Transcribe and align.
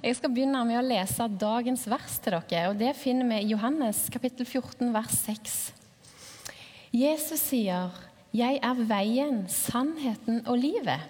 Jeg 0.00 0.16
skal 0.16 0.30
begynne 0.32 0.62
med 0.64 0.78
å 0.80 0.84
lese 0.86 1.26
dagens 1.28 1.82
vers 1.92 2.14
til 2.24 2.32
dere. 2.32 2.70
og 2.70 2.78
Det 2.80 2.94
finner 2.96 3.26
vi 3.28 3.42
i 3.42 3.50
Johannes 3.50 4.06
kapittel 4.08 4.46
14, 4.46 4.94
vers 4.94 5.12
6. 5.26 5.56
Jesus 6.90 7.42
sier, 7.50 7.90
'Jeg 8.32 8.60
er 8.62 8.74
veien, 8.74 9.44
sannheten 9.46 10.40
og 10.46 10.56
livet'. 10.56 11.04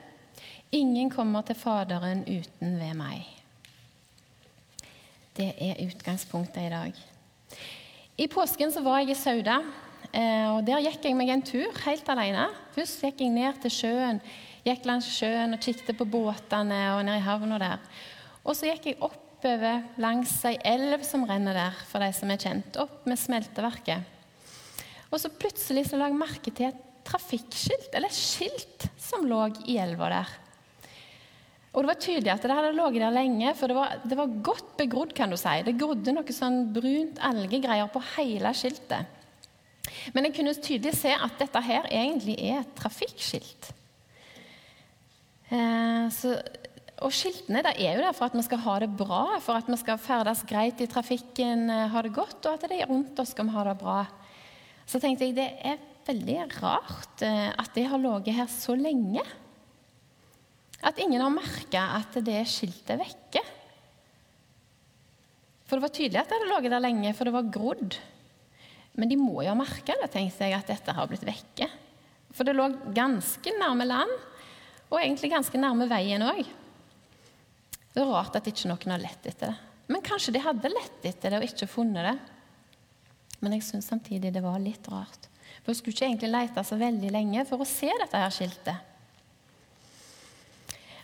Ingen 0.72 1.10
kommer 1.10 1.42
til 1.42 1.54
Faderen 1.54 2.24
uten 2.26 2.80
ved 2.80 2.94
meg. 2.94 3.26
Det 5.36 5.54
er 5.60 5.86
utgangspunktet 5.86 6.66
i 6.66 6.70
dag. 6.70 6.92
I 8.18 8.26
påsken 8.26 8.72
så 8.72 8.82
var 8.82 8.98
jeg 8.98 9.10
i 9.10 9.14
Sauda, 9.14 9.62
eh, 10.12 10.50
og 10.50 10.66
der 10.66 10.82
gikk 10.82 11.04
jeg 11.04 11.16
meg 11.16 11.28
en 11.28 11.42
tur 11.42 11.70
helt 11.86 12.08
alene. 12.08 12.48
Først 12.74 13.02
gikk 13.02 13.20
jeg 13.20 13.30
ned 13.30 13.54
til 13.62 13.70
sjøen, 13.70 14.20
gikk 14.64 14.84
langs 14.84 15.06
sjøen 15.06 15.54
og 15.54 15.60
kikket 15.60 15.96
på 15.96 16.04
båtene 16.04 16.98
og 16.98 17.04
ned 17.04 17.16
i 17.16 17.20
havna 17.20 17.58
der. 17.58 17.78
Og 18.44 18.56
så 18.56 18.70
gikk 18.70 18.90
jeg 18.90 19.00
oppover 19.04 19.82
langs 20.00 20.32
ei 20.48 20.56
elv 20.66 21.04
som 21.06 21.26
renner 21.28 21.56
der, 21.56 21.82
for 21.90 22.02
de 22.02 22.10
som 22.16 22.32
er 22.32 22.40
kjent, 22.40 22.78
opp 22.80 23.04
med 23.08 23.20
smelteverket. 23.20 24.16
Og 25.10 25.18
så 25.18 25.32
plutselig 25.32 25.88
så 25.88 25.98
la 25.98 26.08
jeg 26.08 26.20
merke 26.20 26.52
til 26.54 26.70
et 26.70 26.86
trafikkskilt, 27.06 27.90
eller 27.92 28.10
et 28.10 28.16
skilt, 28.16 28.86
som 29.00 29.26
lå 29.28 29.42
i 29.68 29.78
elva 29.82 30.10
der. 30.12 30.36
Og 31.70 31.84
det 31.84 31.90
var 31.92 31.98
tydelig 32.02 32.32
at 32.32 32.42
det 32.42 32.54
hadde 32.56 32.74
ligget 32.74 33.04
der 33.04 33.14
lenge, 33.14 33.54
for 33.54 33.70
det 33.70 33.76
var, 33.78 33.98
det 34.02 34.16
var, 34.18 34.38
godt 34.42 34.70
begrodd, 34.78 35.14
kan 35.14 35.30
du 35.30 35.38
si. 35.38 35.54
Det 35.66 35.78
grodde 35.78 36.14
noe 36.14 36.34
sånn 36.34 36.64
brunt 36.74 37.20
algegreier 37.22 37.90
på 37.92 38.02
hele 38.16 38.50
skiltet. 38.58 39.18
Men 40.14 40.26
jeg 40.26 40.36
kunne 40.38 40.54
tydelig 40.58 40.96
se 40.98 41.12
at 41.14 41.38
dette 41.38 41.62
her 41.66 41.86
egentlig 41.90 42.36
er 42.42 42.62
et 42.62 42.74
trafikkskilt. 42.78 43.70
Eh, 45.50 46.06
så 46.14 46.36
og 47.00 47.12
skiltene 47.16 47.62
er 47.64 47.94
jo 47.96 48.02
der 48.02 48.16
for 48.16 48.28
at 48.28 48.36
vi 48.36 48.44
skal 48.44 48.60
ha 48.60 48.74
det 48.82 48.90
bra, 48.98 49.38
for 49.40 49.56
at 49.56 49.68
vi 49.70 49.78
skal 49.80 50.00
ferdes 50.00 50.42
greit 50.48 50.80
i 50.84 50.88
trafikken, 50.90 51.70
eh, 51.72 51.86
ha 51.88 52.02
det 52.04 52.12
godt, 52.12 52.44
og 52.44 52.58
at 52.58 52.68
de 52.68 52.80
rundt 52.84 53.18
oss 53.22 53.32
skal 53.32 53.48
ha 53.54 53.64
det 53.70 53.78
bra. 53.80 54.02
Så 54.84 55.00
tenkte 55.00 55.24
jeg 55.24 55.38
det 55.38 55.48
er 55.64 55.80
veldig 56.04 56.36
rart 56.58 57.24
eh, 57.24 57.48
at 57.54 57.72
det 57.76 57.86
har 57.88 58.02
ligget 58.02 58.36
her 58.36 58.50
så 58.52 58.76
lenge. 58.76 59.24
At 60.84 61.00
ingen 61.00 61.24
har 61.24 61.32
merka 61.32 61.86
at 61.96 62.20
det 62.24 62.42
skiltet 62.48 62.94
er 62.96 63.02
vekke. 63.02 63.44
For 65.64 65.78
det 65.78 65.86
var 65.86 65.96
tydelig 65.96 66.20
at 66.20 66.28
det 66.28 66.36
hadde 66.36 66.52
ligget 66.52 66.74
der 66.74 66.84
lenge, 66.84 67.16
for 67.16 67.28
det 67.28 67.36
var 67.36 67.52
grodd. 67.56 68.00
Men 68.98 69.08
de 69.08 69.16
må 69.16 69.40
jo 69.40 69.52
ha 69.52 69.56
merka 69.56 69.96
det, 70.02 70.12
tenkte 70.12 70.48
jeg, 70.48 70.58
at 70.58 70.68
dette 70.68 70.96
har 70.96 71.08
blitt 71.08 71.24
vekke. 71.24 71.68
For 72.36 72.44
det 72.44 72.58
lå 72.58 72.68
ganske 72.92 73.56
nærme 73.56 73.88
land, 73.88 74.16
og 74.90 74.98
egentlig 75.00 75.30
ganske 75.32 75.60
nærme 75.60 75.86
veien 75.88 76.28
òg. 76.28 76.48
Det 77.90 78.02
er 78.02 78.10
rart 78.10 78.36
at 78.38 78.46
ikke 78.46 78.70
noen 78.70 78.94
har 78.94 79.02
lett 79.02 79.26
etter 79.26 79.50
det. 79.50 79.56
Men 79.90 80.04
kanskje 80.06 80.36
de 80.36 80.44
hadde 80.44 80.70
lett 80.70 81.06
etter 81.08 81.32
det 81.32 81.40
og 81.40 81.48
ikke 81.48 81.66
funnet 81.70 82.06
det. 82.06 82.18
Men 83.40 83.56
jeg 83.56 83.66
syns 83.66 83.88
samtidig 83.90 84.30
det 84.34 84.44
var 84.44 84.60
litt 84.62 84.86
rart. 84.92 85.26
For 85.60 85.72
jeg 85.72 85.80
skulle 85.80 85.96
ikke 85.96 86.06
egentlig 86.06 86.30
lete 86.30 86.64
så 86.64 86.78
veldig 86.78 87.10
lenge 87.10 87.44
for 87.48 87.62
å 87.62 87.68
se 87.68 87.90
dette 87.90 88.22
her 88.22 88.32
skiltet. 88.34 88.86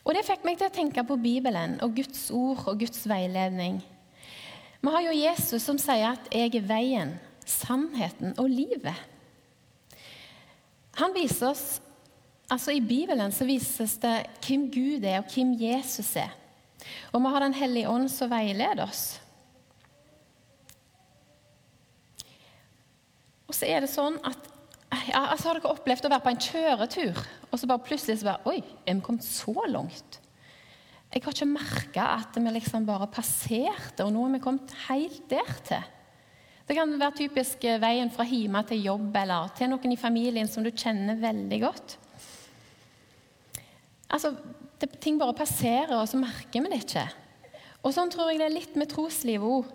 Og 0.06 0.14
Det 0.14 0.22
fikk 0.22 0.44
meg 0.46 0.60
til 0.60 0.68
å 0.68 0.74
tenke 0.74 1.02
på 1.02 1.16
Bibelen 1.18 1.80
og 1.82 1.96
Guds 1.96 2.28
ord 2.30 2.62
og 2.70 2.78
Guds 2.78 3.02
veiledning. 3.10 3.80
Vi 4.78 4.92
har 4.94 5.02
jo 5.02 5.18
Jesus 5.18 5.64
som 5.66 5.78
sier 5.82 6.12
at 6.12 6.28
'jeg 6.30 6.54
er 6.54 6.68
veien, 6.68 7.18
sannheten 7.44 8.38
og 8.38 8.46
livet'. 8.46 9.02
Han 10.94 11.12
viser 11.12 11.48
oss, 11.48 11.80
altså 12.48 12.70
I 12.70 12.80
Bibelen 12.80 13.32
så 13.32 13.44
vises 13.44 13.96
det 13.96 14.26
hvem 14.46 14.70
Gud 14.70 15.04
er, 15.04 15.18
og 15.18 15.24
hvem 15.26 15.52
Jesus 15.58 16.16
er. 16.16 16.30
Og 17.12 17.22
vi 17.22 17.32
har 17.32 17.40
Den 17.40 17.56
hellige 17.56 17.88
ånd 17.88 18.10
som 18.12 18.30
veileder 18.30 18.84
oss. 18.84 19.20
Og 23.46 23.54
så 23.54 23.66
er 23.70 23.84
det 23.84 23.92
sånn 23.92 24.18
at 24.26 24.52
ja, 25.06 25.20
altså 25.32 25.50
Har 25.50 25.58
dere 25.58 25.72
opplevd 25.74 26.06
å 26.06 26.10
være 26.12 26.24
på 26.24 26.30
en 26.32 26.40
kjøretur, 26.40 27.18
og 27.50 27.58
så 27.58 27.68
bare 27.68 27.84
plutselig 27.84 28.20
så 28.20 28.30
bare 28.30 28.52
Oi, 28.52 28.60
er 28.86 28.96
vi 28.96 29.04
kommet 29.04 29.26
så 29.26 29.54
langt? 29.70 30.20
Jeg 31.12 31.22
har 31.22 31.34
ikke 31.34 31.48
merka 31.48 32.06
at 32.18 32.36
vi 32.36 32.52
liksom 32.52 32.86
bare 32.86 33.06
passerte, 33.10 34.04
og 34.04 34.10
nå 34.14 34.24
er 34.26 34.34
vi 34.36 34.42
kommet 34.42 34.74
helt 34.88 35.22
dertil. 35.30 35.84
Det 36.66 36.74
kan 36.74 36.90
være 36.98 37.14
typisk 37.22 37.62
veien 37.80 38.10
fra 38.10 38.26
hjemme 38.26 38.62
til 38.66 38.88
jobb 38.88 39.14
eller 39.22 39.52
til 39.54 39.70
noen 39.70 39.94
i 39.94 40.00
familien 40.00 40.50
som 40.50 40.66
du 40.66 40.72
kjenner 40.74 41.18
veldig 41.22 41.60
godt. 41.62 41.94
Altså, 44.06 44.34
det, 44.80 44.90
ting 45.02 45.18
bare 45.20 45.36
passerer, 45.36 45.96
og 45.98 46.08
så 46.08 46.20
merker 46.20 46.62
vi 46.62 46.72
det 46.72 46.82
ikke. 46.84 47.06
Og 47.86 47.94
sånn 47.94 48.10
tror 48.12 48.30
jeg 48.30 48.40
det 48.40 48.48
er 48.48 48.56
litt 48.56 48.78
med 48.78 48.90
troslivet 48.90 49.46
òg. 49.46 49.68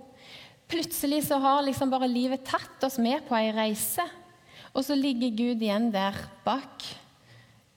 Plutselig 0.72 1.26
så 1.28 1.40
har 1.44 1.64
liksom 1.66 1.92
bare 1.92 2.08
livet 2.08 2.46
tatt 2.48 2.84
oss 2.88 2.98
med 3.02 3.26
på 3.28 3.36
ei 3.36 3.52
reise, 3.56 4.06
og 4.72 4.86
så 4.88 4.96
ligger 4.96 5.34
Gud 5.36 5.64
igjen 5.64 5.90
der 5.92 6.16
bak. 6.46 6.86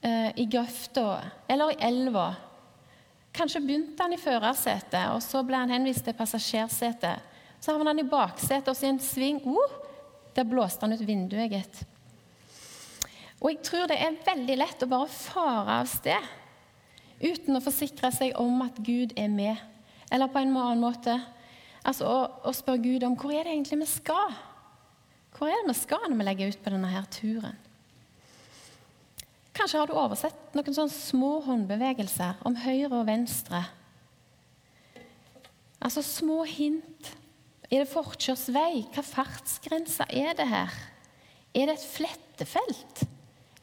Eh, 0.05 0.29
I 0.37 0.45
grøfta 0.47 1.17
eller 1.49 1.73
i 1.73 1.79
elva. 1.87 2.29
Kanskje 3.35 3.59
begynte 3.63 4.05
han 4.05 4.15
i 4.15 4.21
førersetet, 4.21 5.09
og 5.11 5.19
så 5.23 5.41
ble 5.43 5.59
han 5.59 5.73
henvist 5.73 6.05
til 6.07 6.15
passasjersetet. 6.15 7.33
Så 7.59 7.73
havnet 7.73 7.91
han 7.91 8.03
i 8.03 8.07
baksetet, 8.07 8.69
og 8.69 8.77
så 8.77 8.87
i 8.87 8.93
en 8.93 9.01
sving 9.03 9.41
uh, 9.43 9.75
der 10.35 10.47
blåste 10.47 10.85
han 10.85 10.95
ut 10.95 11.03
vinduet, 11.03 11.51
gitt. 11.51 11.81
Og 13.41 13.49
jeg 13.51 13.61
tror 13.65 13.89
det 13.91 13.97
er 13.99 14.21
veldig 14.23 14.57
lett 14.61 14.85
å 14.85 14.91
bare 14.91 15.11
fare 15.11 15.79
av 15.81 15.89
sted 15.91 16.31
uten 17.21 17.57
å 17.57 17.63
forsikre 17.63 18.11
seg 18.13 18.35
om 18.41 18.61
at 18.65 18.79
Gud 18.83 19.15
er 19.19 19.31
med. 19.31 19.59
Eller 20.11 20.31
på 20.31 20.41
en 20.41 20.53
annen 20.55 20.83
måte 20.83 21.15
altså 21.85 22.09
å, 22.09 22.17
å 22.49 22.53
spørre 22.55 22.83
Gud 22.83 23.05
om 23.07 23.15
hvor 23.19 23.33
er 23.33 23.45
det 23.45 23.55
egentlig 23.55 23.81
vi 23.83 23.91
skal. 23.93 24.35
Hvor 25.35 25.51
er 25.51 25.61
det 25.61 25.73
vi 25.73 25.79
skal 25.79 26.05
når 26.07 26.19
vi 26.19 26.27
legger 26.29 26.51
ut 26.53 26.61
på 26.63 26.73
denne 26.73 26.91
her 26.91 27.07
turen? 27.11 27.57
Kanskje 29.55 29.79
har 29.79 29.87
du 29.87 29.95
oversett 29.95 30.55
noen 30.55 30.75
sånne 30.75 30.91
små 30.91 31.37
håndbevegelser 31.45 32.41
om 32.47 32.57
høyre 32.59 32.91
og 32.91 33.07
venstre. 33.07 33.61
Altså 35.79 36.03
små 36.03 36.43
hint. 36.49 37.13
Er 37.71 37.81
det 37.81 37.91
forkjørsvei? 37.91 38.85
Hva 38.93 39.03
fartsgrense 39.05 40.05
er 40.11 40.35
det 40.37 40.47
her? 40.49 40.73
Er 41.55 41.69
det 41.69 41.77
et 41.77 41.87
flettefelt? 41.87 43.05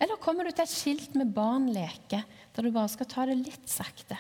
Eller 0.03 0.19
kommer 0.19 0.45
du 0.45 0.51
til 0.51 0.65
et 0.65 0.73
skilt 0.73 1.15
med 1.15 1.31
'barn 1.31 1.69
leker', 1.71 2.25
der 2.55 2.63
du 2.63 2.73
bare 2.75 2.91
skal 2.91 3.07
ta 3.07 3.27
det 3.27 3.39
litt 3.39 3.69
sakte? 3.71 4.19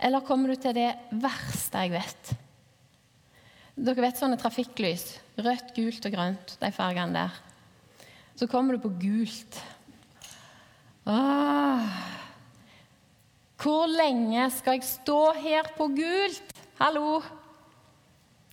Eller 0.00 0.24
kommer 0.24 0.48
du 0.48 0.56
til 0.56 0.74
det 0.74 0.90
verste 1.12 1.84
jeg 1.84 1.92
vet? 1.92 2.32
Dere 3.76 4.04
vet 4.04 4.18
sånne 4.18 4.38
trafikklys. 4.40 5.04
Rødt, 5.38 5.74
gult 5.76 6.08
og 6.08 6.12
grønt. 6.12 6.56
De 6.60 6.72
fargene 6.72 7.12
der. 7.12 7.36
Så 8.36 8.48
kommer 8.50 8.76
du 8.76 8.82
på 8.82 8.90
gult. 9.00 9.60
Åh. 11.06 11.86
Hvor 13.62 13.86
lenge 13.86 14.48
skal 14.50 14.80
jeg 14.80 14.88
stå 14.88 15.20
her 15.38 15.70
på 15.76 15.86
gult? 15.94 16.56
Hallo? 16.80 17.22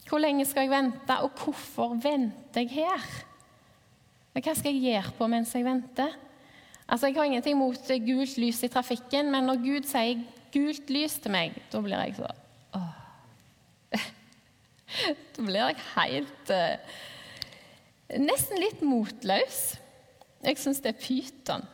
Hvor 0.10 0.22
lenge 0.22 0.46
skal 0.46 0.68
jeg 0.68 0.74
vente, 0.74 1.18
og 1.24 1.32
hvorfor 1.38 1.96
venter 2.02 2.62
jeg 2.62 2.86
her? 2.86 3.10
Hva 4.40 4.56
skal 4.56 4.72
jeg 4.72 4.94
gjøre 4.94 5.16
på 5.18 5.28
mens 5.32 5.54
jeg 5.56 5.66
venter? 5.66 6.14
Altså, 6.88 7.08
Jeg 7.08 7.16
har 7.16 7.28
ingenting 7.30 7.58
mot 7.58 7.92
gult 8.06 8.38
lys 8.38 8.64
i 8.64 8.70
trafikken, 8.72 9.32
men 9.32 9.46
når 9.46 9.60
Gud 9.62 9.88
sier 9.90 10.24
gult 10.54 10.90
lys 10.90 11.20
til 11.22 11.34
meg, 11.34 11.58
da 11.72 11.82
blir 11.84 12.00
jeg 12.06 12.16
så 12.18 12.30
åh. 12.80 12.94
Da 15.36 15.44
blir 15.44 15.60
jeg 15.60 15.84
helt 15.94 16.54
uh, 16.56 16.96
Nesten 18.18 18.58
litt 18.58 18.80
motløs. 18.82 19.60
Jeg 20.42 20.58
syns 20.58 20.80
det 20.82 20.96
er 20.96 21.02
pyton. 21.04 21.68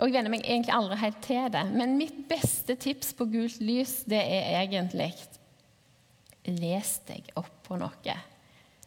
Og 0.00 0.08
jeg 0.08 0.16
venner 0.16 0.32
meg 0.32 0.46
egentlig 0.46 0.72
aldri 0.74 0.96
helt 1.02 1.20
til 1.26 1.50
det. 1.52 1.64
Men 1.74 1.98
mitt 1.98 2.16
beste 2.30 2.78
tips 2.80 3.12
på 3.18 3.26
gult 3.28 3.60
lys, 3.60 4.00
det 4.08 4.22
er 4.22 4.62
egentlig 4.62 5.12
Les 6.44 6.96
deg 7.08 7.28
opp 7.40 7.52
på 7.68 7.76
noe. 7.80 8.16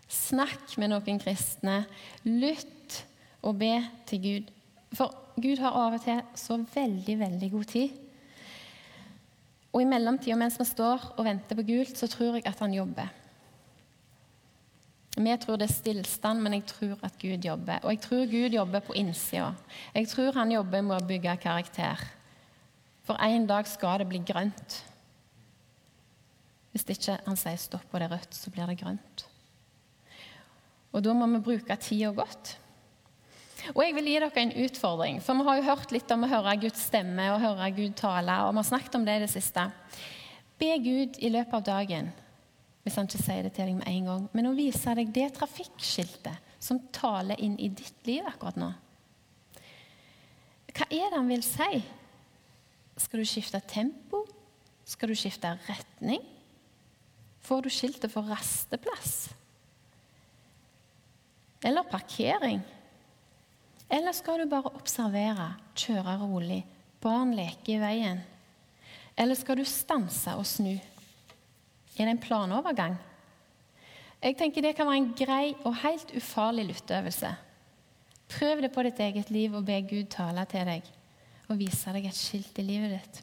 Snakk 0.07 0.75
med 0.78 0.92
noen 0.94 1.22
kristne. 1.22 1.80
Lytt 2.25 2.76
og 3.42 3.60
be 3.60 3.74
til 4.07 4.22
Gud. 4.24 4.51
For 4.98 5.13
Gud 5.38 5.62
har 5.62 5.75
av 5.78 5.98
og 5.98 6.04
til 6.04 6.22
så 6.36 6.57
veldig, 6.74 7.19
veldig 7.19 7.51
god 7.51 7.63
tid. 7.63 7.89
Og 9.74 9.84
i 9.84 9.88
mellomtida, 9.89 10.36
mens 10.39 10.57
vi 10.60 10.66
står 10.66 11.13
og 11.18 11.25
venter 11.28 11.57
på 11.57 11.66
gult, 11.68 11.98
så 11.98 12.07
tror 12.10 12.39
jeg 12.39 12.48
at 12.50 12.60
han 12.63 12.74
jobber. 12.74 13.12
Vi 15.18 15.34
tror 15.42 15.57
det 15.57 15.66
er 15.66 15.74
stillstand, 15.74 16.42
men 16.42 16.54
jeg 16.54 16.66
tror 16.69 17.00
at 17.04 17.16
Gud 17.22 17.45
jobber. 17.45 17.80
Og 17.84 17.92
jeg 17.92 18.01
tror 18.01 18.25
Gud 18.31 18.54
jobber 18.54 18.80
på 18.80 18.94
innsida. 18.94 19.54
Jeg 19.95 20.07
tror 20.07 20.34
han 20.38 20.51
jobber 20.51 20.81
med 20.81 20.98
å 20.98 21.07
bygge 21.07 21.38
karakter. 21.42 22.04
For 23.07 23.18
en 23.24 23.48
dag 23.50 23.68
skal 23.68 24.01
det 24.01 24.10
bli 24.10 24.22
grønt. 24.25 24.84
Hvis 26.72 26.86
ikke 26.94 27.18
han 27.25 27.39
sier 27.39 27.57
stopp 27.57 27.89
og 27.89 28.00
det 28.00 28.10
er 28.10 28.13
rødt, 28.13 28.36
så 28.36 28.54
blir 28.54 28.69
det 28.69 28.78
grønt. 28.81 29.25
Og 30.94 31.04
da 31.04 31.13
må 31.13 31.25
vi 31.31 31.44
bruke 31.45 31.78
tida 31.81 32.12
godt. 32.13 32.57
Og 33.75 33.81
jeg 33.84 33.96
vil 33.98 34.08
gi 34.08 34.19
dere 34.22 34.44
en 34.44 34.54
utfordring, 34.64 35.19
for 35.24 35.40
vi 35.40 35.48
har 35.48 35.60
jo 35.60 35.68
hørt 35.68 35.92
litt 35.96 36.14
om 36.14 36.24
å 36.24 36.31
høre 36.31 36.56
Guds 36.62 36.86
stemme 36.90 37.25
og 37.34 37.42
høre 37.44 37.68
Gud 37.75 37.98
tale, 38.00 38.38
og 38.46 38.54
vi 38.54 38.62
har 38.62 38.69
snakket 38.69 38.98
om 39.00 39.08
det 39.08 39.18
i 39.18 39.24
det 39.25 39.31
siste. 39.31 39.68
Be 40.58 40.72
Gud 40.81 41.19
i 41.19 41.31
løpet 41.34 41.60
av 41.60 41.66
dagen, 41.68 42.12
hvis 42.84 42.98
han 42.98 43.10
ikke 43.10 43.24
sier 43.24 43.46
det 43.46 43.54
til 43.58 43.69
deg 43.69 43.80
med 43.80 43.90
en 43.92 44.12
gang, 44.12 44.28
men 44.34 44.50
å 44.50 44.56
vise 44.58 44.94
deg 44.98 45.12
det 45.16 45.30
trafikkskiltet 45.38 46.54
som 46.64 46.80
taler 46.96 47.40
inn 47.44 47.58
i 47.60 47.69
ditt 47.69 48.08
liv 48.08 48.25
akkurat 48.25 48.58
nå. 48.60 48.72
Hva 50.78 50.88
er 50.94 51.10
det 51.10 51.18
han 51.18 51.30
vil 51.30 51.44
si? 51.46 51.81
Skal 52.98 53.22
du 53.22 53.30
skifte 53.30 53.62
tempo? 53.70 54.24
Skal 54.88 55.12
du 55.12 55.18
skifte 55.18 55.52
retning? 55.68 56.24
Får 57.46 57.66
du 57.66 57.70
skiltet 57.72 58.12
for 58.12 58.28
rasteplass? 58.30 59.30
Eller 61.66 61.88
parkering? 61.90 62.62
Eller 63.89 64.12
skal 64.16 64.42
du 64.42 64.50
bare 64.51 64.74
observere, 64.75 65.54
kjøre 65.78 66.18
rolig, 66.19 66.63
barn 67.04 67.31
leke 67.38 67.75
i 67.75 67.81
veien? 67.81 68.19
Eller 69.18 69.38
skal 69.39 69.60
du 69.60 69.66
stanse 69.68 70.34
og 70.38 70.45
snu? 70.45 70.75
Er 71.98 72.06
det 72.06 72.13
en 72.13 72.22
planovergang? 72.22 72.98
Jeg 74.22 74.38
tenker 74.38 74.62
Det 74.62 74.75
kan 74.75 74.88
være 74.88 75.01
en 75.01 75.13
grei 75.18 75.56
og 75.63 75.78
helt 75.84 76.12
ufarlig 76.18 76.66
lytteøvelse. 76.72 77.31
Prøv 78.28 78.62
det 78.62 78.74
på 78.74 78.84
ditt 78.84 79.00
eget 79.00 79.30
liv 79.31 79.56
og 79.56 79.66
be 79.66 79.80
Gud 79.88 80.10
tale 80.12 80.44
til 80.50 80.68
deg 80.68 80.94
og 81.48 81.60
vise 81.62 81.94
deg 81.95 82.10
et 82.10 82.18
skilt 82.18 82.60
i 82.60 82.66
livet 82.66 82.92
ditt. 82.98 83.22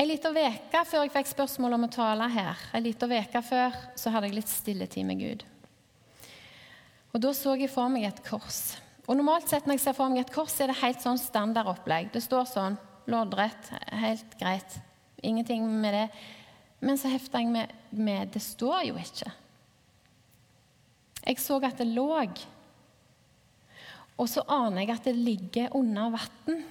En 0.00 0.08
liten 0.08 0.34
uke 0.34 0.82
før 0.88 1.04
jeg 1.04 1.12
fikk 1.14 1.28
spørsmål 1.30 1.76
om 1.76 1.86
å 1.86 1.92
tale 1.92 2.26
her, 2.32 2.58
en 2.74 2.82
liten 2.82 3.12
uke 3.12 3.42
før, 3.46 3.76
så 4.00 4.10
hadde 4.10 4.30
jeg 4.30 4.38
litt 4.40 4.50
stilletid 4.50 5.06
med 5.06 5.20
Gud. 5.20 5.44
Og 7.10 7.20
Da 7.20 7.32
så 7.34 7.56
jeg 7.58 7.70
for 7.72 7.90
meg 7.90 8.06
et 8.06 8.22
kors. 8.26 8.76
Og 9.08 9.16
Normalt 9.18 9.48
sett 9.50 9.66
når 9.66 9.78
jeg 9.78 9.84
ser 9.88 9.96
for 9.98 10.12
meg 10.12 10.22
et 10.22 10.32
kors, 10.34 10.54
er 10.60 10.70
det 10.70 10.78
helt 10.82 11.02
sånn 11.02 11.18
standardopplegg. 11.18 12.12
Det 12.14 12.22
står 12.22 12.46
sånn, 12.46 12.78
loddrett, 13.10 13.72
helt 13.98 14.36
greit. 14.38 14.78
Ingenting 15.22 15.66
med 15.82 15.96
det. 15.96 16.06
Men 16.80 16.96
så 16.96 17.10
hefta 17.12 17.42
jeg 17.42 17.50
med, 17.52 17.72
med 17.90 18.30
Det 18.32 18.40
står 18.40 18.86
jo 18.88 18.96
ikke. 19.00 19.32
Jeg 21.26 21.42
så 21.42 21.58
at 21.66 21.82
det 21.82 21.90
lå. 21.90 22.14
Og 24.20 24.28
så 24.28 24.44
aner 24.48 24.84
jeg 24.84 24.94
at 24.94 25.08
det 25.08 25.16
ligger 25.16 25.76
under 25.76 26.14
vann. 26.14 26.62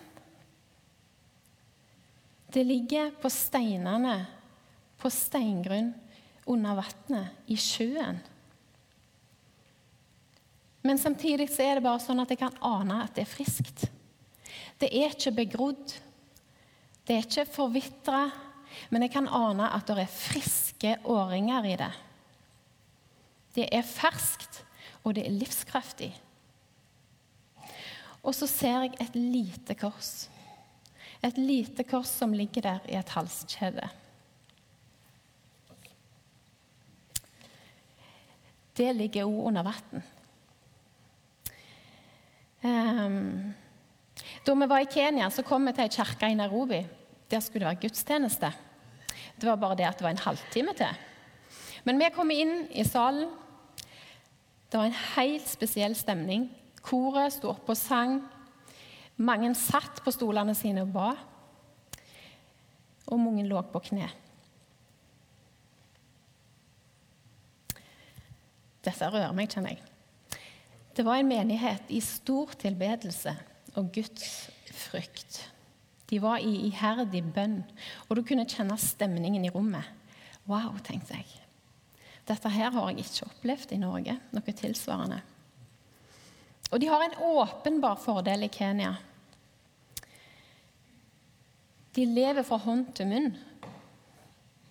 Det 2.50 2.64
ligger 2.66 3.12
på 3.22 3.30
steinene, 3.30 4.24
på 4.98 5.10
steingrunn, 5.14 5.92
under 6.50 6.80
vannet, 6.80 7.36
i 7.46 7.58
sjøen. 7.62 8.24
Men 10.82 10.98
samtidig 10.98 11.50
så 11.52 11.66
er 11.66 11.78
det 11.78 11.86
bare 11.86 12.02
sånn 12.04 12.22
at 12.24 12.30
jeg 12.32 12.40
kan 12.40 12.56
ane 12.64 13.02
at 13.04 13.16
det 13.18 13.26
er 13.26 13.34
friskt. 13.34 13.88
Det 14.80 14.88
er 14.96 15.12
ikke 15.12 15.36
begrodd. 15.42 15.96
Det 17.04 17.18
er 17.18 17.26
ikke 17.26 17.50
forvitra. 17.52 18.30
Men 18.90 19.04
jeg 19.04 19.14
kan 19.14 19.28
ane 19.28 19.68
at 19.76 19.90
det 19.90 20.06
er 20.06 20.14
friske 20.14 20.96
årringer 21.04 21.68
i 21.68 21.76
det. 21.82 21.92
Det 23.58 23.66
er 23.76 23.84
ferskt, 23.84 24.62
og 25.04 25.18
det 25.18 25.26
er 25.26 25.36
livskraftig. 25.36 26.14
Og 28.24 28.36
så 28.36 28.48
ser 28.48 28.86
jeg 28.86 29.00
et 29.04 29.16
lite 29.18 29.76
kors. 29.80 30.30
Et 31.26 31.36
lite 31.40 31.84
kors 31.84 32.12
som 32.22 32.36
ligger 32.36 32.64
der 32.64 32.86
i 32.88 32.96
et 33.00 33.16
halskjede. 33.16 33.90
Det 38.80 38.94
ligger 38.96 39.28
òg 39.28 39.50
under 39.50 39.66
vann. 39.68 40.06
Um, 42.64 43.54
da 44.46 44.56
vi 44.56 44.68
var 44.68 44.84
i 44.84 44.90
Kenya, 44.92 45.30
så 45.30 45.44
kom 45.48 45.68
vi 45.68 45.74
til 45.76 45.86
ei 45.86 45.94
kirke 45.94 46.32
i 46.32 46.36
Nairobi. 46.36 46.82
Der 47.32 47.40
skulle 47.40 47.64
det 47.64 47.72
være 47.72 47.84
gudstjeneste. 47.88 48.52
Det 49.40 49.48
var 49.48 49.56
bare 49.62 49.78
det 49.80 49.88
at 49.88 50.00
det 50.00 50.04
var 50.04 50.16
en 50.16 50.26
halvtime 50.26 50.74
til. 50.76 51.06
Men 51.88 52.00
vi 52.02 52.10
kom 52.16 52.32
inn 52.32 52.68
i 52.76 52.84
salen. 52.84 53.30
Det 54.70 54.78
var 54.78 54.90
en 54.90 55.02
helt 55.16 55.48
spesiell 55.48 55.96
stemning. 55.96 56.50
Koret 56.84 57.34
sto 57.34 57.54
oppe 57.54 57.74
og 57.74 57.80
sang. 57.80 58.20
Mange 59.18 59.54
satt 59.56 60.04
på 60.04 60.12
stolene 60.12 60.56
sine 60.56 60.84
og 60.84 60.92
ba. 60.94 61.14
Og 63.10 63.20
mange 63.20 63.48
lå 63.48 63.62
på 63.72 63.82
kne. 63.90 64.10
Dette 68.86 69.10
rører 69.12 69.34
meg, 69.36 69.52
kjenner 69.52 69.76
jeg. 69.76 69.89
Det 71.00 71.06
var 71.08 71.16
en 71.16 71.28
menighet 71.28 71.92
i 71.96 72.02
stor 72.04 72.50
tilbedelse 72.60 73.32
og 73.80 73.86
Guds 73.96 74.50
frykt. 74.76 75.38
De 76.12 76.18
var 76.20 76.42
i 76.44 76.50
iherdig 76.68 77.22
bønn, 77.24 77.62
og 78.10 78.18
du 78.18 78.20
kunne 78.28 78.44
kjenne 78.44 78.76
stemningen 78.76 79.46
i 79.48 79.52
rommet. 79.54 79.86
Wow, 80.44 80.74
tenkte 80.84 81.16
jeg. 81.16 81.38
Dette 82.28 82.52
her 82.52 82.74
har 82.76 82.90
jeg 82.90 83.06
ikke 83.06 83.30
opplevd 83.30 83.72
i 83.72 83.80
Norge, 83.80 84.16
noe 84.36 84.56
tilsvarende. 84.60 85.22
Og 86.68 86.84
de 86.84 86.90
har 86.92 87.06
en 87.06 87.16
åpenbar 87.30 87.96
fordel 88.04 88.44
i 88.44 88.50
Kenya. 88.52 88.90
De 91.96 92.10
lever 92.10 92.44
fra 92.44 92.58
hånd 92.66 92.90
til 93.00 93.08
munn. 93.08 93.30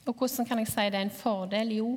Og 0.05 0.13
hvordan 0.13 0.51
kan 0.53 0.61
jeg 0.61 0.69
si 0.75 0.85
det 0.93 1.01
er 1.01 1.07
en 1.07 1.15
fordel? 1.23 1.73
Jo, 1.79 1.89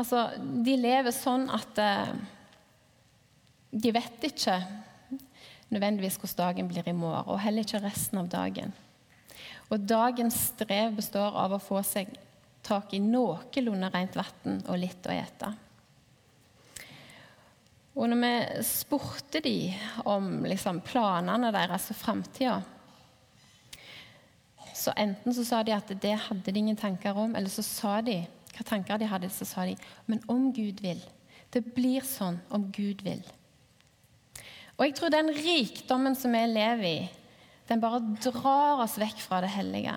altså, 0.00 0.24
de 0.40 0.78
lever 0.80 1.12
sånn 1.12 1.46
at 1.52 1.84
eh, 1.84 2.16
de 3.76 3.92
vet 3.92 4.24
ikke 4.24 4.56
nødvendigvis 5.68 6.16
hvordan 6.20 6.38
dagen 6.38 6.68
blir 6.70 6.88
i 6.88 6.96
morgen, 6.96 7.28
og 7.28 7.40
heller 7.42 7.66
ikke 7.66 7.82
resten 7.84 8.22
av 8.22 8.30
dagen. 8.32 8.72
Og 9.70 9.82
dagens 9.82 10.36
strev 10.52 10.94
består 10.96 11.34
av 11.36 11.56
å 11.56 11.62
få 11.62 11.82
seg 11.84 12.12
tak 12.66 12.94
i 12.94 13.02
noenlunde 13.02 13.90
rent 13.92 14.16
vann 14.18 14.62
og 14.66 14.78
litt 14.80 15.06
å 15.06 15.14
ete. 15.14 15.52
Og 17.96 18.10
når 18.12 18.20
vi 18.20 18.62
spurte 18.68 19.40
de 19.40 19.58
om 20.04 20.44
liksom, 20.44 20.82
planene 20.84 21.52
deres 21.54 21.90
og 21.94 21.98
framtida, 21.98 22.58
så 24.76 24.92
enten 25.00 25.34
så 25.34 25.44
sa 25.48 25.62
de 25.64 25.72
at 25.72 25.90
det 26.02 26.12
hadde 26.26 26.52
de 26.52 26.60
ingen 26.60 26.76
tanker 26.76 27.16
om, 27.16 27.32
eller 27.34 27.50
så 27.50 27.64
sa 27.64 27.94
de 28.04 28.20
hva 28.52 28.64
tanker 28.64 29.00
de 29.00 29.08
hadde, 29.08 29.30
så 29.32 29.48
sa 29.48 29.64
de 29.68 29.74
men 30.08 30.20
om 30.32 30.50
Gud 30.54 30.82
vil. 30.84 31.00
Det 31.52 31.62
blir 31.74 32.04
sånn 32.04 32.38
om 32.52 32.68
Gud 32.72 33.00
vil. 33.04 33.24
Og 34.76 34.84
jeg 34.84 34.96
tror 34.98 35.12
den 35.12 35.32
rikdommen 35.32 36.16
som 36.18 36.34
vi 36.36 36.42
lever 36.50 36.88
i, 36.88 36.98
den 37.66 37.80
bare 37.82 38.02
drar 38.22 38.82
oss 38.84 38.98
vekk 39.00 39.22
fra 39.24 39.40
det 39.42 39.50
hellige. 39.54 39.94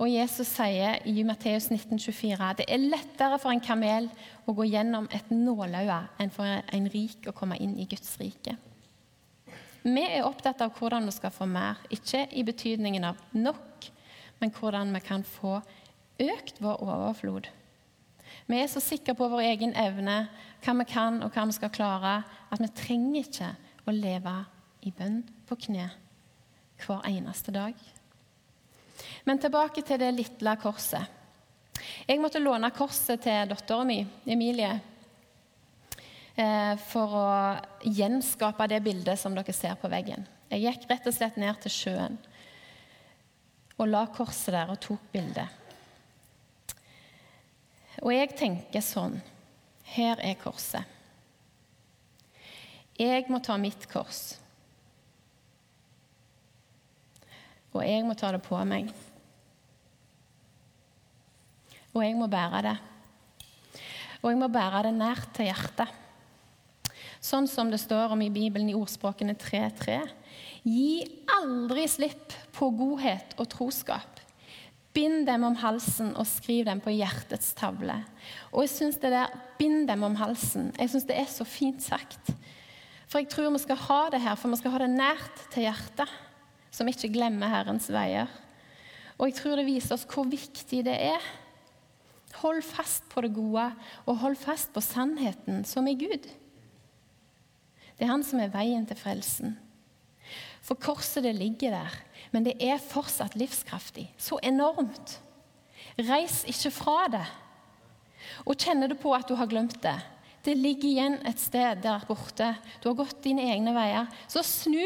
Og 0.00 0.08
Jesus 0.08 0.48
sier 0.48 1.02
i 1.06 1.22
Matteus 1.26 1.68
19,24 1.70 2.38
at 2.40 2.62
det 2.62 2.66
er 2.72 2.82
lettere 2.82 3.38
for 3.38 3.52
en 3.52 3.62
kamel 3.62 4.08
å 4.48 4.54
gå 4.56 4.66
gjennom 4.72 5.06
et 5.14 5.28
nåløye 5.30 5.98
enn 6.22 6.32
for 6.34 6.48
en 6.48 6.88
rik 6.90 7.28
å 7.28 7.34
komme 7.36 7.58
inn 7.60 7.76
i 7.78 7.86
Guds 7.90 8.16
rike. 8.20 8.56
Vi 9.84 10.04
er 10.08 10.24
opptatt 10.24 10.62
av 10.64 10.72
hvordan 10.78 11.04
vi 11.04 11.12
skal 11.12 11.32
få 11.34 11.44
mer, 11.44 11.82
ikke 11.92 12.24
i 12.32 12.42
betydningen 12.46 13.04
av 13.04 13.20
nok, 13.36 13.90
men 14.40 14.52
hvordan 14.56 14.94
vi 14.96 15.02
kan 15.04 15.26
få 15.28 15.58
økt 16.24 16.62
vår 16.64 16.80
overflod. 16.80 17.50
Vi 18.48 18.56
er 18.56 18.70
så 18.72 18.80
sikre 18.80 19.12
på 19.16 19.28
vår 19.28 19.44
egen 19.50 19.76
evne, 19.76 20.24
hva 20.64 20.74
vi 20.80 20.88
kan 20.88 21.20
og 21.22 21.36
hva 21.36 21.44
vi 21.50 21.56
skal 21.58 21.72
klare, 21.74 22.14
at 22.48 22.64
vi 22.64 22.70
trenger 22.72 23.20
ikke 23.20 23.52
å 23.84 23.94
leve 23.94 24.34
i 24.84 24.92
bønn 24.94 25.22
på 25.48 25.58
kne 25.66 25.88
hver 26.84 27.04
eneste 27.08 27.52
dag. 27.54 27.74
Men 29.24 29.40
tilbake 29.40 29.82
til 29.82 30.00
det 30.00 30.10
lille 30.14 30.56
korset. 30.62 31.20
Jeg 32.06 32.20
måtte 32.22 32.42
låne 32.42 32.70
korset 32.74 33.22
til 33.24 33.48
dattera 33.50 33.84
mi, 33.88 33.98
Emilie, 34.30 34.70
eh, 36.36 36.74
for 36.90 37.16
å 37.18 37.28
gjenskape 37.84 38.68
det 38.70 38.82
bildet 38.84 39.20
som 39.20 39.34
dere 39.34 39.56
ser 39.56 39.74
på 39.80 39.90
veggen. 39.92 40.26
Jeg 40.52 40.64
gikk 40.64 40.88
rett 40.90 41.10
og 41.10 41.16
slett 41.16 41.40
ned 41.40 41.60
til 41.64 41.74
sjøen 41.74 42.18
og 43.74 43.90
la 43.90 44.04
korset 44.14 44.54
der 44.54 44.70
og 44.70 44.80
tok 44.82 45.06
bildet. 45.12 45.48
Og 48.02 48.12
jeg 48.14 48.34
tenker 48.38 48.84
sånn 48.84 49.20
Her 49.94 50.18
er 50.24 50.38
korset. 50.40 50.93
Jeg 52.98 53.26
må 53.32 53.40
ta 53.42 53.56
mitt 53.58 53.88
kors. 53.90 54.36
Og 57.74 57.82
jeg 57.82 58.04
må 58.06 58.14
ta 58.14 58.30
det 58.34 58.42
på 58.44 58.58
meg. 58.68 58.92
Og 61.94 62.02
jeg 62.04 62.14
må 62.18 62.28
bære 62.30 62.62
det. 62.68 62.76
Og 64.22 64.30
jeg 64.30 64.40
må 64.40 64.48
bære 64.48 64.86
det 64.86 64.94
nært 64.96 65.30
til 65.34 65.50
hjertet. 65.50 65.90
Sånn 67.24 67.48
som 67.48 67.70
det 67.72 67.80
står 67.80 68.12
om 68.14 68.22
i 68.22 68.32
Bibelen 68.32 68.70
i 68.70 68.76
ordspråkene 68.76 69.34
3.3. 69.40 69.98
Gi 70.64 71.02
aldri 71.34 71.86
slipp 71.90 72.34
på 72.54 72.70
godhet 72.76 73.34
og 73.40 73.48
troskap. 73.52 74.20
Bind 74.94 75.24
dem 75.26 75.42
om 75.48 75.56
halsen 75.58 76.12
og 76.14 76.28
skriv 76.30 76.68
dem 76.68 76.82
på 76.84 76.92
hjertets 76.94 77.50
tavle. 77.58 77.96
Og 78.52 78.62
jeg 78.64 78.70
synes 78.70 79.00
det 79.02 79.10
der 79.10 79.32
'bind 79.58 79.88
dem 79.88 80.02
om 80.06 80.16
halsen' 80.16 80.70
jeg 80.78 80.88
synes 80.90 81.04
det 81.04 81.18
er 81.18 81.26
så 81.26 81.44
fint 81.44 81.82
sagt. 81.82 82.30
For 83.14 83.22
jeg 83.22 83.30
tror 83.30 83.52
vi 83.54 83.58
skal 83.62 83.78
ha 83.78 83.96
det 84.10 84.18
her, 84.24 84.34
for 84.34 84.50
vi 84.50 84.56
skal 84.58 84.72
ha 84.74 84.78
det 84.82 84.90
nært 84.90 85.42
til 85.54 85.68
hjertet, 85.68 86.10
som 86.74 86.88
ikke 86.90 87.12
glemmer 87.14 87.46
Herrens 87.46 87.84
veier. 87.94 88.26
Og 89.14 89.28
jeg 89.28 89.36
tror 89.38 89.60
det 89.60 89.68
viser 89.68 89.94
oss 89.94 90.06
hvor 90.10 90.26
viktig 90.26 90.80
det 90.82 90.96
er. 91.12 91.28
Hold 92.40 92.64
fast 92.66 93.06
på 93.12 93.22
det 93.22 93.30
gode, 93.36 93.68
og 94.10 94.18
hold 94.18 94.34
fast 94.34 94.72
på 94.74 94.82
sannheten, 94.82 95.62
som 95.62 95.86
er 95.86 96.00
Gud. 96.00 96.26
Det 97.94 98.02
er 98.02 98.10
han 98.10 98.26
som 98.26 98.42
er 98.42 98.50
veien 98.50 98.82
til 98.90 98.98
frelsen. 98.98 99.54
For 100.66 100.74
korset, 100.74 101.22
det 101.22 101.36
ligger 101.38 101.70
der, 101.76 101.94
men 102.34 102.48
det 102.48 102.56
er 102.58 102.82
fortsatt 102.82 103.38
livskraftig. 103.38 104.08
Så 104.18 104.40
enormt. 104.42 105.20
Reis 106.02 106.42
ikke 106.50 106.74
fra 106.74 106.98
det. 107.14 107.22
Og 108.42 108.58
kjenner 108.58 108.90
du 108.90 108.98
på 108.98 109.14
at 109.14 109.30
du 109.30 109.38
har 109.38 109.46
glemt 109.46 109.78
det, 109.86 110.00
det 110.44 110.56
ligger 110.58 110.88
igjen 110.90 111.18
et 111.26 111.40
sted 111.40 111.80
der 111.84 112.04
borte. 112.08 112.50
Du 112.82 112.90
har 112.90 112.98
gått 112.98 113.22
dine 113.24 113.46
egne 113.52 113.72
veier. 113.76 114.10
Så 114.28 114.44
snu! 114.46 114.82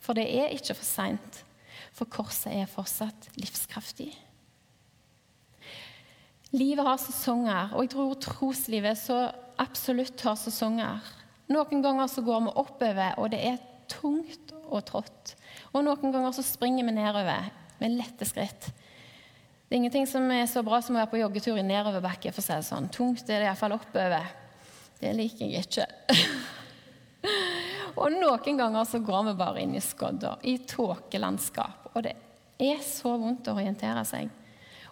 For 0.00 0.16
det 0.16 0.28
er 0.38 0.54
ikke 0.54 0.76
for 0.78 0.86
seint. 0.86 1.42
For 1.96 2.08
korset 2.08 2.54
er 2.54 2.70
fortsatt 2.70 3.28
livskraftig. 3.40 4.12
Livet 6.54 6.86
har 6.86 7.00
sesonger, 7.02 7.74
og 7.74 7.84
jeg 7.84 7.92
tror 7.92 8.18
troslivet 8.22 8.98
så 9.00 9.18
absolutt 9.60 10.22
har 10.24 10.36
sesonger. 10.38 11.00
Noen 11.52 11.82
ganger 11.82 12.08
så 12.10 12.22
går 12.24 12.44
vi 12.46 12.54
oppover, 12.62 13.18
og 13.20 13.32
det 13.34 13.42
er 13.50 13.62
tungt 13.90 14.54
og 14.66 14.84
trått. 14.88 15.34
Og 15.74 15.84
noen 15.86 16.14
ganger 16.14 16.34
så 16.34 16.44
springer 16.46 16.86
vi 16.86 16.96
nedover 16.96 17.50
med 17.80 17.98
lette 17.98 18.28
skritt. 18.28 18.70
Det 19.66 19.74
er 19.74 19.80
ingenting 19.80 20.06
som 20.06 20.28
er 20.30 20.44
så 20.46 20.62
bra 20.62 20.78
som 20.78 20.94
å 20.94 21.00
være 21.00 21.10
på 21.10 21.18
joggetur 21.18 21.56
i 21.58 21.64
nedoverbakke. 21.66 22.30
for 22.30 22.38
å 22.38 22.44
si 22.44 22.54
det 22.54 22.66
sånn. 22.68 22.86
Tungt 22.94 23.26
er 23.26 23.42
det 23.42 23.48
iallfall 23.48 23.74
oppover. 23.74 24.28
Det 25.00 25.10
liker 25.12 25.50
jeg 25.50 25.66
ikke. 25.66 25.86
og 28.00 28.14
noen 28.14 28.62
ganger 28.62 28.86
så 28.86 29.02
går 29.02 29.26
vi 29.26 29.34
bare 29.42 29.64
inn 29.64 29.74
i 29.74 29.82
skodda, 29.82 30.36
i 30.46 30.60
tåkelandskap. 30.70 31.90
Og 31.96 32.06
det 32.06 32.14
er 32.62 32.78
så 32.86 33.16
vondt 33.18 33.50
å 33.50 33.56
orientere 33.58 34.06
seg. 34.06 34.30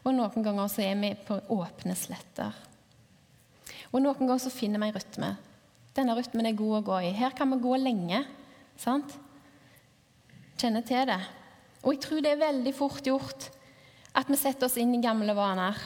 Og 0.02 0.10
noen 0.10 0.42
ganger 0.42 0.68
så 0.68 0.82
er 0.82 0.98
vi 0.98 1.14
på 1.22 1.38
åpne 1.54 1.94
sletter. 1.94 2.50
Og 3.94 4.02
noen 4.02 4.26
ganger 4.26 4.42
så 4.42 4.50
finner 4.50 4.82
vi 4.82 4.90
en 4.90 4.98
rytme. 4.98 5.32
Denne 5.94 6.18
rytmen 6.18 6.50
er 6.50 6.58
god 6.58 6.80
å 6.80 6.86
gå 6.90 7.02
i. 7.06 7.14
Her 7.14 7.30
kan 7.38 7.54
vi 7.54 7.62
gå 7.62 7.78
lenge. 7.78 8.24
sant? 8.74 9.20
Kjenne 10.58 10.82
til 10.82 11.06
det. 11.06 11.22
Og 11.84 11.94
jeg 11.94 12.02
tror 12.02 12.24
det 12.24 12.34
er 12.34 12.48
veldig 12.48 12.74
fort 12.74 13.06
gjort 13.06 13.52
at 14.14 14.30
vi 14.30 14.38
setter 14.38 14.68
oss 14.68 14.78
inn 14.78 14.94
i 14.94 15.02
gamle 15.02 15.34
vaner. 15.36 15.78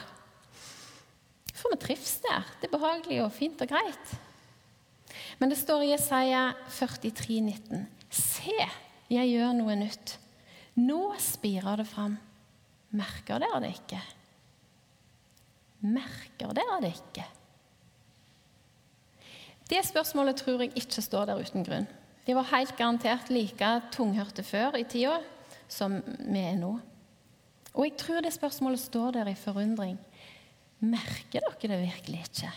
For 1.53 1.73
vi 1.73 1.79
trives 1.81 2.19
der. 2.23 2.45
Det 2.61 2.69
er 2.69 2.75
behagelig 2.77 3.21
og 3.25 3.33
fint 3.35 3.61
og 3.63 3.71
greit. 3.71 4.13
Men 5.39 5.51
det 5.51 5.57
står 5.59 5.83
i 5.83 5.91
Jesaja 5.93 6.43
43, 6.69 7.39
19. 7.41 7.85
Se, 8.09 8.55
jeg 9.09 9.31
gjør 9.33 9.55
noe 9.57 9.75
nytt. 9.79 10.15
Nå 10.79 11.01
spirer 11.19 11.81
det 11.81 11.87
fram. 11.89 12.15
Merker 12.95 13.41
dere 13.41 13.59
det 13.63 13.73
ikke? 13.75 13.99
Merker 15.89 16.55
dere 16.57 16.79
det 16.83 16.93
ikke? 16.95 17.25
Det 19.69 19.81
spørsmålet 19.85 20.39
tror 20.41 20.63
jeg 20.63 20.73
ikke 20.79 21.03
står 21.05 21.29
der 21.29 21.41
uten 21.43 21.65
grunn. 21.65 21.85
De 22.25 22.35
var 22.37 22.49
helt 22.51 22.75
garantert 22.77 23.29
like 23.33 23.69
tunghørte 23.93 24.43
før 24.45 24.77
i 24.79 24.85
tida 24.89 25.19
som 25.69 25.99
vi 26.01 26.41
er 26.41 26.57
nå. 26.57 26.73
Og 27.73 27.85
jeg 27.85 27.97
tror 28.01 28.23
det 28.25 28.33
spørsmålet 28.33 28.81
står 28.81 29.11
der 29.19 29.29
i 29.31 29.37
forundring. 29.37 29.97
Merker 30.79 31.43
dere 31.43 31.71
det 31.73 31.79
virkelig 31.83 32.23
ikke? 32.29 32.51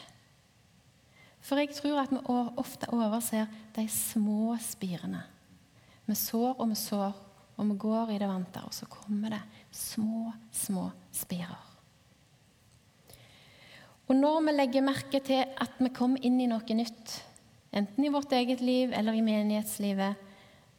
For 1.43 1.59
jeg 1.59 1.75
tror 1.75 2.05
at 2.05 2.13
vi 2.15 2.21
ofte 2.63 2.89
overser 2.95 3.51
de 3.77 3.89
små 3.91 4.55
spirene. 4.63 5.25
Vi 6.07 6.15
sår 6.19 6.55
og 6.55 6.71
vi 6.71 6.79
sår, 6.79 7.19
og 7.57 7.69
vi 7.69 7.77
går 7.79 8.15
i 8.15 8.19
det 8.23 8.29
vante, 8.31 8.63
og 8.63 8.75
så 8.75 8.87
kommer 8.91 9.35
det 9.35 9.43
små, 9.71 10.31
små 10.53 10.89
spirer. 11.13 11.69
Og 14.09 14.17
når 14.19 14.41
vi 14.47 14.55
legger 14.55 14.85
merke 14.87 15.21
til 15.25 15.45
at 15.45 15.79
vi 15.79 15.91
kommer 15.95 16.23
inn 16.27 16.41
i 16.43 16.49
noe 16.51 16.77
nytt, 16.77 17.15
enten 17.73 18.05
i 18.05 18.13
vårt 18.13 18.33
eget 18.37 18.61
liv 18.61 18.93
eller 18.95 19.17
i 19.17 19.25
menighetslivet, 19.25 20.31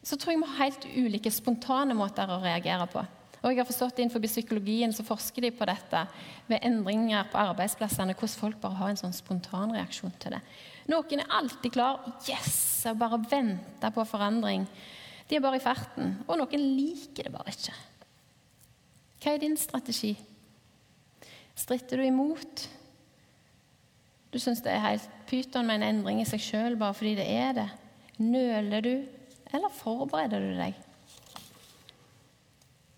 så 0.04 0.16
tror 0.16 0.32
jeg 0.32 0.40
vi 0.42 0.48
har 0.48 0.64
helt 0.64 0.88
ulike 0.96 1.32
spontane 1.32 1.96
måter 1.96 2.30
å 2.30 2.42
reagere 2.42 2.86
på. 2.92 3.04
Og 3.44 3.52
jeg 3.52 3.60
har 3.60 3.68
forstått 3.68 4.00
Innenfor 4.00 4.24
psykologien 4.24 4.92
så 4.96 5.04
forsker 5.04 5.44
de 5.44 5.52
på 5.52 5.66
dette 5.68 6.02
ved 6.48 6.64
endringer 6.64 7.28
på 7.28 7.40
arbeidsplassene, 7.42 8.16
hvordan 8.16 8.40
folk 8.40 8.60
bare 8.62 8.78
har 8.80 8.92
en 8.92 9.00
sånn 9.00 9.16
spontan 9.16 9.74
reaksjon 9.76 10.14
til 10.22 10.36
det. 10.36 10.40
Noen 10.88 11.20
er 11.20 11.34
alltid 11.38 11.72
klar 11.74 12.00
yes, 12.28 12.56
og 12.88 13.00
bare 13.00 13.20
venter 13.28 13.92
på 13.92 14.04
forandring. 14.08 14.64
De 15.28 15.36
er 15.36 15.44
bare 15.44 15.60
i 15.60 15.64
farten. 15.64 16.16
Og 16.28 16.40
noen 16.40 16.64
liker 16.76 17.28
det 17.28 17.34
bare 17.34 17.52
ikke. 17.52 17.76
Hva 19.20 19.32
er 19.32 19.44
din 19.44 19.56
strategi? 19.60 20.14
Stritter 21.56 22.00
du 22.00 22.08
imot? 22.08 22.64
Du 24.32 24.40
syns 24.42 24.64
det 24.64 24.72
er 24.72 24.82
helt 24.82 25.10
pyton 25.28 25.68
med 25.68 25.78
en 25.78 25.88
endring 25.92 26.20
i 26.20 26.28
seg 26.28 26.42
sjøl 26.42 26.80
bare 26.80 26.96
fordi 26.96 27.14
det 27.20 27.28
er 27.30 27.54
det? 27.60 27.68
Nøler 28.20 28.84
du, 28.84 28.94
eller 29.54 29.72
forbereder 29.72 30.42
du 30.42 30.56
deg? 30.58 30.83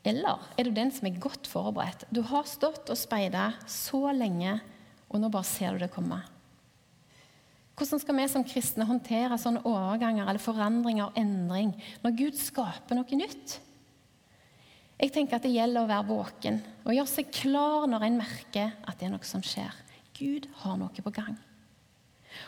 Eller 0.06 0.38
er 0.54 0.68
du 0.68 0.74
den 0.74 0.92
som 0.94 1.08
er 1.08 1.18
godt 1.18 1.48
forberedt? 1.50 2.06
Du 2.14 2.22
har 2.28 2.46
stått 2.46 2.92
og 2.92 2.98
speida 2.98 3.50
så 3.66 4.04
lenge, 4.14 4.60
og 5.10 5.20
nå 5.20 5.30
bare 5.32 5.48
ser 5.48 5.74
du 5.74 5.82
det 5.82 5.92
komme. 5.94 6.20
Hvordan 7.76 8.00
skal 8.00 8.16
vi 8.16 8.26
som 8.32 8.44
kristne 8.46 8.86
håndtere 8.88 9.36
sånne 9.36 9.60
overganger 9.68 10.24
eller 10.24 10.40
forandringer 10.40 11.10
og 11.10 11.18
endring 11.20 11.74
når 12.04 12.14
Gud 12.16 12.38
skaper 12.40 12.96
noe 12.96 13.18
nytt? 13.18 13.58
Jeg 14.96 15.12
tenker 15.12 15.36
at 15.36 15.44
Det 15.44 15.52
gjelder 15.52 15.84
å 15.84 15.90
være 15.90 16.08
våken 16.08 16.62
og 16.86 16.94
gjøre 16.94 17.10
seg 17.10 17.34
klar 17.34 17.84
når 17.90 18.06
en 18.06 18.16
merker 18.22 18.70
at 18.80 18.96
det 18.96 19.10
er 19.10 19.12
noe 19.12 19.28
som 19.28 19.44
skjer. 19.44 19.74
Gud 20.16 20.48
har 20.62 20.78
noe 20.80 21.04
på 21.04 21.12
gang. 21.12 21.36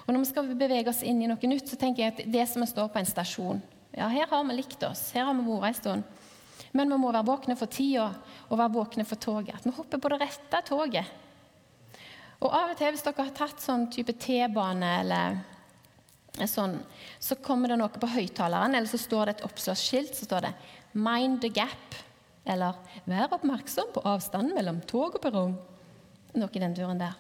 Og 0.07 0.15
Når 0.15 0.23
vi 0.23 0.31
skal 0.31 0.49
bevege 0.57 0.89
oss 0.89 1.05
inn 1.05 1.21
i 1.21 1.29
noe 1.29 1.51
nytt, 1.51 1.69
så 1.69 1.77
tenker 1.77 2.07
jeg 2.07 2.15
at 2.15 2.25
det 2.33 2.47
som 2.49 2.65
å 2.65 2.71
stå 2.71 2.89
på 2.89 3.01
en 3.01 3.09
stasjon 3.09 3.61
Ja, 3.93 4.09
Her 4.09 4.29
har 4.31 4.49
vi 4.49 4.57
likt 4.57 4.83
oss, 4.87 5.11
her 5.13 5.29
har 5.29 5.37
vi 5.37 5.45
vært 5.45 5.69
en 5.69 5.81
stund. 5.83 6.18
Men 6.79 6.93
vi 6.95 6.99
må 7.01 7.11
være 7.11 7.27
våkne 7.27 7.57
for 7.59 7.71
tida 7.73 8.07
og 8.47 8.59
være 8.59 8.75
våkne 8.77 9.07
for 9.09 9.19
toget. 9.19 9.57
At 9.57 9.67
vi 9.67 9.75
hopper 9.75 9.99
på 9.99 10.13
det 10.13 10.21
rette 10.23 10.63
toget. 10.69 11.15
Og 12.39 12.53
av 12.55 12.71
og 12.71 12.79
til, 12.79 12.93
hvis 12.95 13.03
dere 13.03 13.25
har 13.27 13.35
tatt 13.35 13.63
sånn 13.63 13.89
type 13.91 14.15
T-bane 14.23 14.91
eller 15.01 15.41
sånn, 16.47 16.77
så 17.19 17.35
kommer 17.43 17.73
det 17.73 17.81
noe 17.81 17.91
på 17.91 18.11
høyttaleren, 18.13 18.77
eller 18.79 18.87
så 18.87 19.01
står 19.01 19.27
det 19.27 19.33
et 19.35 19.47
oppslagsskilt 19.49 20.15
så 20.15 20.29
står 20.29 20.47
det 20.47 20.53
'Mind 20.95 21.41
the 21.41 21.49
gap'. 21.51 21.99
Eller 22.47 22.75
'Vær 23.07 23.35
oppmerksom 23.35 23.91
på 23.93 24.05
avstanden 24.07 24.55
mellom 24.55 24.81
tog 24.81 25.17
og 25.17 25.23
perrong'. 25.23 25.59
Noe 26.35 26.49
i 26.55 26.59
den 26.59 26.75
duren 26.75 26.99
der. 26.99 27.15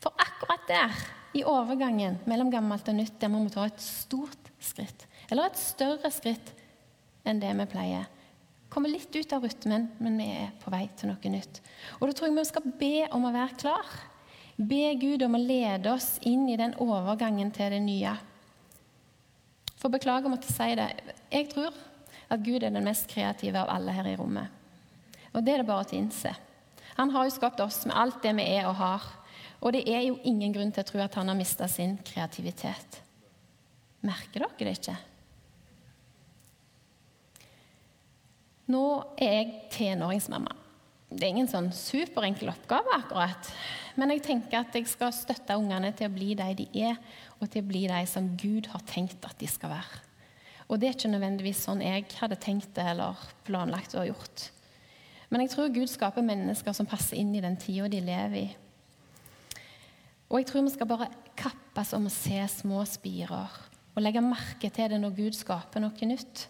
For 0.00 0.12
akkurat 0.16 0.66
der, 0.68 0.90
i 1.34 1.44
overgangen 1.44 2.18
mellom 2.24 2.50
gammelt 2.50 2.88
og 2.88 2.94
nytt, 2.94 3.20
der 3.20 3.28
må 3.28 3.44
vi 3.44 3.50
ta 3.50 3.66
et 3.66 3.80
stort 3.80 4.50
skritt. 4.58 5.06
Eller 5.30 5.46
et 5.46 5.58
større 5.58 6.10
skritt 6.10 6.54
enn 7.24 7.40
det 7.40 7.52
vi 7.52 7.66
pleier 7.66 8.06
kommer 8.76 8.92
litt 8.92 9.16
ut 9.16 9.30
av 9.32 9.40
rytmen, 9.40 9.86
men 10.04 10.18
vi 10.20 10.24
er 10.36 10.50
på 10.60 10.68
vei 10.68 10.82
til 11.00 11.08
noe 11.08 11.30
nytt. 11.32 11.62
Og 11.96 12.10
da 12.10 12.12
tror 12.12 12.28
jeg 12.28 12.34
vi 12.36 12.42
skal 12.44 12.72
be 12.76 13.06
om 13.16 13.24
å 13.24 13.30
være 13.32 13.56
klar. 13.56 13.94
Be 14.60 14.90
Gud 15.00 15.24
om 15.24 15.38
å 15.38 15.40
lede 15.40 15.94
oss 15.94 16.18
inn 16.28 16.42
i 16.52 16.58
den 16.60 16.74
overgangen 16.84 17.48
til 17.56 17.72
det 17.72 17.80
nye. 17.80 18.12
For 19.80 19.88
beklager 19.88 20.28
å 20.28 20.34
måtte 20.34 20.52
si 20.52 20.68
det, 20.76 20.90
jeg 21.32 21.48
tror 21.54 21.72
at 22.28 22.44
Gud 22.44 22.66
er 22.66 22.74
den 22.74 22.84
mest 22.84 23.08
kreative 23.08 23.64
av 23.64 23.72
alle 23.72 23.96
her 23.96 24.12
i 24.12 24.14
rommet. 24.20 24.52
Og 25.32 25.40
det 25.40 25.54
er 25.54 25.64
det 25.64 25.70
bare 25.72 25.88
å 25.88 25.96
innse. 25.96 26.36
Han 27.00 27.16
har 27.16 27.24
jo 27.24 27.32
skapt 27.32 27.64
oss 27.64 27.80
med 27.88 27.96
alt 27.96 28.20
det 28.28 28.36
vi 28.36 28.44
er 28.58 28.68
og 28.68 28.76
har. 28.76 29.10
Og 29.64 29.72
det 29.72 29.86
er 29.88 30.04
jo 30.10 30.20
ingen 30.28 30.52
grunn 30.52 30.76
til 30.76 30.84
å 30.84 30.90
tro 30.92 31.00
at 31.00 31.16
han 31.16 31.32
har 31.32 31.40
mista 31.40 31.64
sin 31.64 31.96
kreativitet. 32.04 33.00
Merker 34.04 34.44
dere 34.44 34.68
det 34.68 34.80
ikke? 34.82 35.00
Nå 38.72 38.84
er 39.22 39.34
jeg 39.36 39.50
tenåringsmamma. 39.74 40.54
Det 41.06 41.22
er 41.22 41.30
ingen 41.30 41.50
sånn 41.50 41.68
superenkel 41.74 42.50
oppgave, 42.50 42.90
akkurat. 42.96 43.50
Men 43.94 44.10
jeg 44.10 44.24
tenker 44.26 44.64
at 44.64 44.74
jeg 44.74 44.88
skal 44.90 45.14
støtte 45.14 45.54
ungene 45.54 45.92
til 45.94 46.10
å 46.10 46.14
bli 46.16 46.34
de 46.38 46.48
de 46.58 46.66
er, 46.88 46.98
og 47.38 47.46
til 47.52 47.62
å 47.62 47.68
bli 47.68 47.84
de 47.86 48.02
som 48.10 48.32
Gud 48.40 48.66
har 48.72 48.82
tenkt 48.88 49.24
at 49.28 49.38
de 49.38 49.48
skal 49.50 49.70
være. 49.76 50.02
Og 50.66 50.80
det 50.82 50.88
er 50.88 50.96
ikke 50.96 51.12
nødvendigvis 51.12 51.62
sånn 51.62 51.84
jeg 51.84 52.08
hadde 52.18 52.38
tenkt 52.42 52.72
det 52.74 52.88
eller 52.90 53.20
planlagt 53.46 53.94
og 53.94 54.08
gjort. 54.08 54.48
Men 55.30 55.44
jeg 55.44 55.52
tror 55.54 55.70
Gud 55.74 55.90
skaper 55.90 56.26
mennesker 56.26 56.74
som 56.74 56.88
passer 56.90 57.18
inn 57.20 57.32
i 57.34 57.42
den 57.42 57.58
tida 57.60 57.86
de 57.90 58.02
lever 58.02 58.40
i. 58.40 58.48
Og 60.26 60.40
jeg 60.40 60.48
tror 60.50 60.66
vi 60.66 60.74
skal 60.74 60.90
bare 60.90 61.08
kappes 61.38 61.94
om 61.94 62.08
å 62.08 62.12
se 62.12 62.40
små 62.50 62.82
spirer 62.88 63.62
og 63.96 64.02
legge 64.02 64.20
merke 64.24 64.68
til 64.74 64.90
det 64.90 64.98
når 65.00 65.14
Gud 65.16 65.38
skaper 65.38 65.80
noe 65.82 66.10
nytt. 66.10 66.48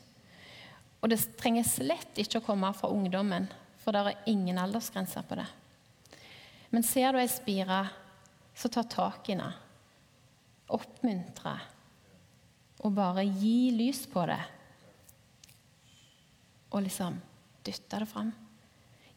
Og 1.00 1.12
det 1.12 1.21
trenger 1.38 1.67
slett 1.69 2.19
ikke 2.19 2.41
å 2.41 2.47
komme 2.47 2.73
fra 2.76 2.91
ungdommen, 2.93 3.47
for 3.83 3.95
det 3.95 4.03
er 4.03 4.29
ingen 4.33 4.59
aldersgrenser 4.59 5.26
på 5.29 5.38
det. 5.38 5.47
Men 6.73 6.87
ser 6.87 7.12
du 7.12 7.21
ei 7.21 7.29
spire, 7.31 7.85
så 8.57 8.71
ta 8.73 8.83
tak 8.83 9.29
i 9.31 9.38
den. 9.38 9.62
Oppmuntre. 10.75 11.59
og 12.85 12.93
bare 12.93 13.25
gi 13.25 13.71
lys 13.73 14.05
på 14.07 14.23
det. 14.29 14.41
Og 16.71 16.83
liksom 16.85 17.17
dytte 17.65 17.99
det 18.03 18.09
fram. 18.11 18.29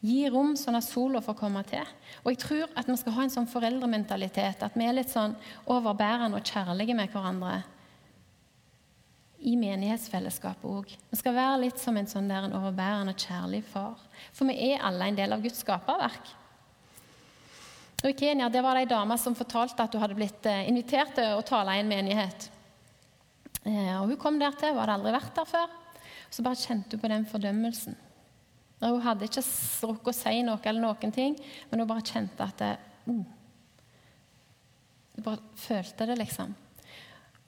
Gi 0.00 0.22
rom 0.32 0.54
sånn 0.56 0.78
at 0.78 0.86
sola 0.86 1.20
får 1.20 1.36
komme 1.36 1.60
til. 1.68 1.84
Og 2.24 2.32
jeg 2.32 2.40
tror 2.40 2.72
at 2.72 2.88
vi 2.88 2.96
skal 2.96 3.14
ha 3.18 3.26
en 3.26 3.34
sånn 3.34 3.50
foreldrementalitet. 3.50 4.62
At 4.64 4.78
vi 4.78 4.86
er 4.88 4.96
litt 4.96 5.12
sånn 5.12 5.36
overbærende 5.70 6.40
og 6.40 6.46
kjærlige 6.48 6.96
med 6.96 7.12
hverandre. 7.12 7.60
I 9.40 9.54
menighetsfellesskapet 9.56 10.68
òg. 10.68 10.90
Vi 11.10 11.16
skal 11.16 11.32
være 11.36 11.62
litt 11.62 11.80
som 11.80 11.96
en 11.96 12.08
sånn 12.08 12.28
der 12.28 12.44
en 12.44 12.56
overbærende 12.58 13.14
kjærlig 13.16 13.62
far. 13.70 13.96
For 14.36 14.48
vi 14.50 14.72
er 14.72 14.84
alle 14.84 15.08
en 15.08 15.16
del 15.16 15.32
av 15.32 15.40
Guds 15.44 15.62
skaperverk. 15.64 16.28
Og 18.00 18.08
I 18.10 18.16
Kenya 18.16 18.48
det 18.52 18.62
var 18.64 18.76
det 18.76 18.84
ei 18.84 18.90
dame 18.90 19.16
som 19.20 19.36
fortalte 19.36 19.84
at 19.84 19.96
hun 19.96 20.02
hadde 20.04 20.16
blitt 20.16 20.46
eh, 20.48 20.68
invitert 20.68 21.12
til 21.16 21.36
å 21.36 21.44
tale 21.46 21.76
i 21.76 21.82
en 21.82 21.88
menighet. 21.88 22.48
Eh, 23.64 23.96
og 24.00 24.08
Hun 24.08 24.20
kom 24.20 24.38
der 24.40 24.56
til, 24.56 24.72
hun 24.72 24.80
hadde 24.80 24.96
aldri 24.98 25.16
vært 25.16 25.34
der 25.36 25.48
før. 25.48 25.74
Så 26.30 26.44
bare 26.46 26.60
kjente 26.60 26.96
hun 26.96 27.02
på 27.02 27.10
den 27.12 27.26
fordømmelsen. 27.28 27.98
Og 28.80 28.94
hun 28.96 29.04
hadde 29.04 29.28
ikke 29.28 29.44
rukket 29.90 30.14
å 30.14 30.16
si 30.16 30.40
noe, 30.46 30.60
eller 30.64 30.84
noen 30.84 31.12
ting, 31.12 31.36
men 31.68 31.82
hun 31.82 31.90
bare 31.90 32.06
kjente 32.06 32.46
at 32.46 32.62
det, 32.62 32.72
uh, 33.10 33.20
Hun 35.16 35.26
bare 35.26 35.42
følte 35.58 36.06
det, 36.08 36.16
liksom. 36.22 36.54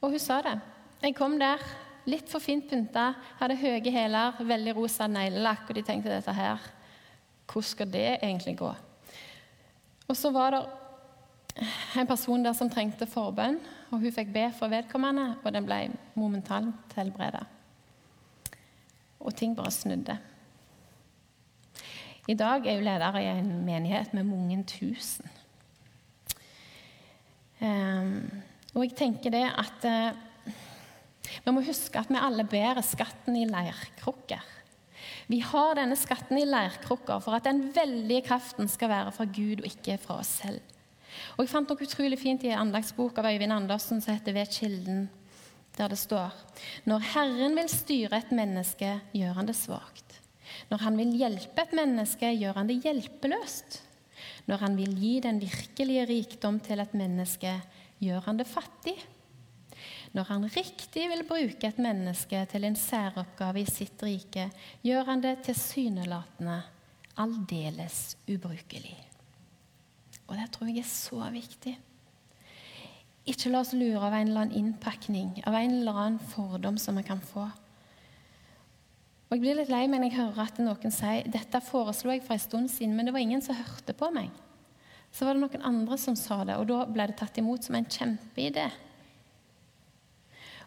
Og 0.03 0.13
hun 0.13 0.21
sa 0.21 0.43
det. 0.45 0.59
Jeg 1.03 1.17
kom 1.19 1.33
der, 1.35 1.59
litt 2.07 2.29
for 2.31 2.39
fint 2.39 2.69
pynta, 2.71 3.09
hadde 3.41 3.57
høye 3.59 3.91
hæler, 3.91 4.37
veldig 4.39 4.75
rosa 4.77 5.09
neglelakk, 5.11 5.65
og 5.67 5.75
de 5.75 5.83
tenkte 5.83 6.13
dette 6.13 6.35
her 6.37 6.63
Hvordan 7.51 7.67
skal 7.67 7.91
det 7.91 8.05
egentlig 8.23 8.55
gå? 8.61 8.69
Og 10.07 10.17
så 10.17 10.31
var 10.31 10.55
det 10.55 10.61
en 11.99 12.07
person 12.07 12.47
der 12.47 12.55
som 12.55 12.71
trengte 12.71 13.11
forbønn, 13.11 13.59
og 13.91 13.99
hun 13.99 14.15
fikk 14.15 14.31
be 14.33 14.47
for 14.55 14.71
vedkommende, 14.71 15.27
og 15.43 15.51
den 15.53 15.67
ble 15.67 15.83
momentant 16.15 16.95
helbreda. 16.95 17.43
Og 19.19 19.35
ting 19.35 19.59
bare 19.59 19.75
snudde. 19.75 20.17
I 22.31 22.39
dag 22.39 22.63
er 22.63 22.79
hun 22.79 22.87
leder 22.87 23.19
i 23.19 23.29
en 23.35 23.55
menighet 23.67 24.15
med 24.15 24.31
mange 24.31 24.63
tusen. 24.71 25.27
Um, 27.59 28.31
og 28.75 28.85
jeg 28.87 28.95
tenker 28.99 29.35
det 29.35 29.49
at 29.51 29.85
uh, 29.87 30.29
vi 31.45 31.55
må 31.55 31.63
huske 31.65 32.01
at 32.01 32.11
vi 32.13 32.21
alle 32.21 32.45
bærer 32.49 32.83
skatten 32.85 33.37
i 33.39 33.47
leirkrukker. 33.49 34.43
Vi 35.31 35.39
har 35.45 35.77
denne 35.79 35.97
skatten 35.99 36.39
i 36.39 36.47
leirkrukker 36.47 37.23
for 37.23 37.37
at 37.37 37.47
den 37.49 37.65
veldige 37.75 38.27
kraften 38.27 38.69
skal 38.71 38.91
være 38.93 39.15
fra 39.15 39.27
Gud 39.27 39.63
og 39.63 39.69
ikke 39.71 39.99
fra 40.03 40.19
oss 40.23 40.39
selv. 40.43 40.61
Og 41.37 41.45
Jeg 41.45 41.53
fant 41.53 41.69
noe 41.69 41.87
utrolig 41.87 42.19
fint 42.21 42.45
i 42.45 42.53
en 42.53 42.67
anlagsbok 42.67 43.19
av 43.21 43.29
Øyvind 43.31 43.53
Andersen 43.53 44.01
som 44.01 44.15
heter 44.15 44.33
'Ved 44.33 44.49
kilden', 44.49 45.09
der 45.77 45.89
det 45.89 45.99
står 45.99 46.33
Når 46.85 46.99
Herren 46.99 47.57
vil 47.57 47.69
styre 47.69 48.19
et 48.19 48.33
menneske, 48.33 49.01
gjør 49.13 49.33
han 49.33 49.47
det 49.47 49.57
svakt. 49.57 50.21
Når 50.71 50.79
han 50.79 50.97
vil 50.97 51.13
hjelpe 51.17 51.63
et 51.63 51.73
menneske, 51.73 52.27
gjør 52.27 52.55
han 52.55 52.67
det 52.67 52.83
hjelpeløst. 52.83 53.83
Når 54.47 54.57
han 54.57 54.77
vil 54.77 54.95
gi 54.99 55.21
den 55.21 55.41
virkelige 55.41 56.07
rikdom 56.09 56.61
til 56.61 56.81
et 56.81 56.95
menneske, 56.95 57.63
gjør 58.03 58.21
han 58.21 58.37
det 58.37 58.47
fattig. 58.47 58.97
Når 60.13 60.29
han 60.29 60.45
riktig 60.53 61.07
vil 61.09 61.25
bruke 61.25 61.69
et 61.69 61.79
menneske 61.81 62.43
til 62.53 62.67
en 62.69 62.77
særoppgave 62.77 63.63
i 63.63 63.69
sitt 63.69 64.03
rike, 64.05 64.51
gjør 64.85 65.09
han 65.09 65.25
det 65.25 65.39
tilsynelatende 65.47 66.59
aldeles 67.23 68.19
ubrukelig. 68.29 68.99
Og 70.29 70.37
det 70.37 70.51
tror 70.53 70.69
jeg 70.69 70.85
er 70.85 70.91
så 70.91 71.25
viktig. 71.33 71.75
Ikke 73.29 73.53
la 73.53 73.63
oss 73.63 73.73
lure 73.77 74.03
av 74.03 74.15
en 74.17 74.29
eller 74.29 74.45
annen 74.45 74.59
innpakning, 74.59 75.37
av 75.47 75.57
en 75.57 75.79
eller 75.79 75.99
annen 76.05 76.31
fordom 76.33 76.79
som 76.81 76.97
vi 76.99 77.05
kan 77.07 77.21
få. 77.23 77.49
Og 79.33 79.37
Jeg 79.37 79.41
blir 79.41 79.57
litt 79.57 79.71
lei 79.73 79.87
meg 79.89 80.03
når 80.03 80.11
jeg 80.11 80.19
hører 80.19 80.41
at 80.45 80.59
noen 80.61 80.93
sier 80.93 81.29
dette 81.33 81.61
foreslo 81.65 82.13
jeg 82.13 82.25
for 82.27 82.37
en 82.37 82.43
stund 82.43 82.69
siden, 82.69 82.97
men 82.97 83.09
det 83.09 83.15
var 83.15 83.23
ingen 83.25 83.41
som 83.41 83.57
hørte 83.57 83.95
på 83.97 84.11
meg. 84.13 84.29
Så 85.13 85.25
var 85.25 85.37
det 85.37 85.45
noen 85.45 85.69
andre 85.69 85.97
som 86.01 86.17
sa 86.17 86.43
det, 86.45 86.59
og 86.61 86.67
da 86.69 86.83
ble 86.89 87.07
det 87.09 87.17
tatt 87.21 87.39
imot 87.41 87.65
som 87.65 87.79
en 87.79 87.89
kjempeidé. 87.89 88.67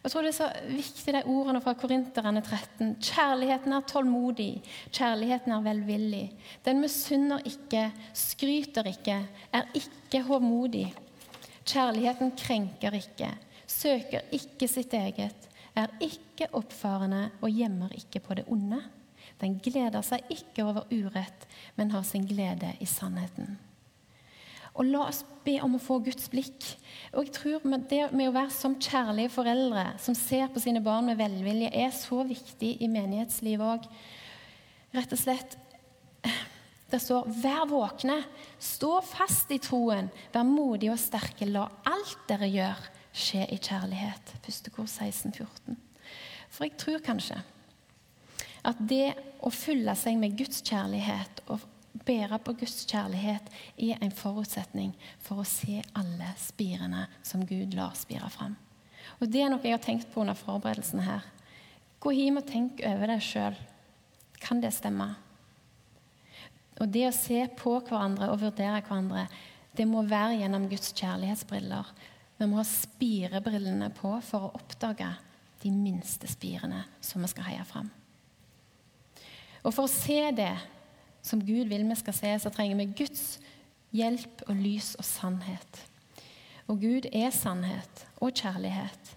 Jeg 0.05 0.11
tror 0.13 0.21
det 0.21 0.35
er 0.35 0.37
så 0.37 0.47
viktig, 0.69 1.13
de 1.15 1.21
ordene 1.33 1.59
fra 1.65 1.71
Korinterne 1.73 2.43
13. 2.45 2.91
Kjærligheten 3.01 3.73
er 3.73 3.87
tålmodig, 3.89 4.51
kjærligheten 4.93 5.55
er 5.55 5.63
velvillig. 5.65 6.27
Den 6.61 6.83
misunner 6.83 7.41
ikke, 7.49 7.87
skryter 8.13 8.85
ikke, 8.91 9.17
er 9.49 9.65
ikke 9.73 10.21
håmodig. 10.27 10.85
Kjærligheten 11.65 12.35
krenker 12.37 12.93
ikke, 13.01 13.31
søker 13.65 14.29
ikke 14.37 14.69
sitt 14.69 14.93
eget, 14.93 15.49
er 15.73 15.97
ikke 15.97 16.51
oppfarende 16.53 17.31
og 17.41 17.49
gjemmer 17.49 17.97
ikke 17.97 18.21
på 18.21 18.37
det 18.37 18.45
onde. 18.45 18.83
Den 19.41 19.57
gleder 19.57 20.05
seg 20.05 20.29
ikke 20.29 20.69
over 20.69 20.85
urett, 20.93 21.49
men 21.81 21.97
har 21.97 22.05
sin 22.05 22.29
glede 22.29 22.75
i 22.77 22.85
sannheten. 22.85 23.57
Og 24.75 24.89
la 24.89 25.05
oss 25.07 25.21
be 25.45 25.55
om 25.63 25.77
å 25.77 25.81
få 25.81 26.01
Guds 26.03 26.27
blikk. 26.31 26.65
Og 27.13 27.25
jeg 27.25 27.35
tror 27.37 27.61
Det 27.89 28.01
med 28.11 28.29
å 28.29 28.35
være 28.35 28.51
som 28.51 28.75
kjærlige 28.75 29.31
foreldre 29.31 29.85
som 30.01 30.15
ser 30.15 30.47
på 30.51 30.59
sine 30.59 30.81
barn 30.83 31.05
med 31.05 31.17
velvilje, 31.17 31.71
er 31.71 31.91
så 31.91 32.23
viktig 32.27 32.75
i 32.81 32.89
menighetslivet 32.91 33.65
òg. 33.65 33.87
Rett 34.95 35.13
og 35.13 35.19
slett 35.19 35.57
Det 36.91 37.01
står 37.01 37.25
'vær 37.25 37.65
våkne', 37.65 38.23
stå 38.59 39.01
fast 39.01 39.51
i 39.51 39.57
troen, 39.57 40.09
vær 40.31 40.43
modige 40.43 40.91
og 40.91 40.99
sterke, 40.99 41.45
la 41.45 41.67
alt 41.83 42.27
dere 42.27 42.47
gjør, 42.47 42.77
skje 43.11 43.51
i 43.51 43.57
kjærlighet. 43.57 44.35
Første 44.45 44.69
kor 44.69 44.85
16-14. 44.85 45.75
For 46.49 46.63
jeg 46.63 46.77
tror 46.77 46.99
kanskje 46.99 47.41
at 48.63 48.75
det 48.79 49.15
å 49.41 49.49
fylle 49.49 49.95
seg 49.95 50.17
med 50.17 50.37
Guds 50.37 50.61
kjærlighet 50.61 51.41
og 51.47 51.59
bære 52.03 52.39
på 52.43 52.53
Guds 52.59 52.83
kjærlighet 52.89 53.47
er 53.77 54.01
en 54.03 54.13
forutsetning 54.13 54.93
for 55.23 55.41
å 55.41 55.47
se 55.47 55.81
alle 55.95 56.31
spirene 56.39 57.05
som 57.23 57.45
Gud 57.47 57.75
lar 57.77 57.95
spire 57.97 58.29
fram. 58.33 58.55
Og 59.21 59.29
Det 59.31 59.41
er 59.41 59.51
noe 59.51 59.63
jeg 59.63 59.77
har 59.77 59.83
tenkt 59.83 60.11
på 60.11 60.23
under 60.23 60.37
forberedelsene 60.37 61.05
her. 61.05 61.23
Gå 62.03 62.11
hjem 62.11 62.41
og 62.41 62.49
tenk 62.49 62.81
over 62.85 63.09
det 63.13 63.21
sjøl. 63.23 63.55
Kan 64.41 64.61
det 64.61 64.73
stemme? 64.75 65.13
Og 66.81 66.91
Det 66.91 67.05
å 67.07 67.15
se 67.15 67.45
på 67.55 67.77
hverandre 67.79 68.29
og 68.33 68.41
vurdere 68.41 68.81
hverandre, 68.81 69.27
det 69.75 69.87
må 69.87 70.03
være 70.07 70.39
gjennom 70.41 70.67
Guds 70.71 70.91
kjærlighetsbriller. 70.95 71.87
Vi 72.37 72.47
må 72.47 72.59
ha 72.59 72.67
spirebrillene 72.67 73.89
på 73.95 74.11
for 74.23 74.47
å 74.47 74.53
oppdage 74.59 75.07
de 75.63 75.71
minste 75.71 76.27
spirene 76.27 76.83
som 77.03 77.23
vi 77.23 77.31
skal 77.31 77.47
heie 77.49 77.63
fram. 77.67 77.87
Og 79.65 79.73
For 79.73 79.87
å 79.87 79.91
se 79.91 80.19
det 80.35 80.53
som 81.25 81.41
Gud 81.41 81.65
vil 81.71 81.85
vi 81.89 81.97
skal 81.97 82.13
se, 82.13 82.31
så 82.39 82.51
trenger 82.53 82.77
vi 82.77 82.91
Guds 83.01 83.39
hjelp 83.95 84.43
og 84.45 84.55
lys 84.59 84.93
og 84.99 85.05
sannhet. 85.07 85.81
Og 86.69 86.81
Gud 86.81 87.09
er 87.13 87.33
sannhet 87.33 88.05
og 88.21 88.33
kjærlighet. 88.33 89.13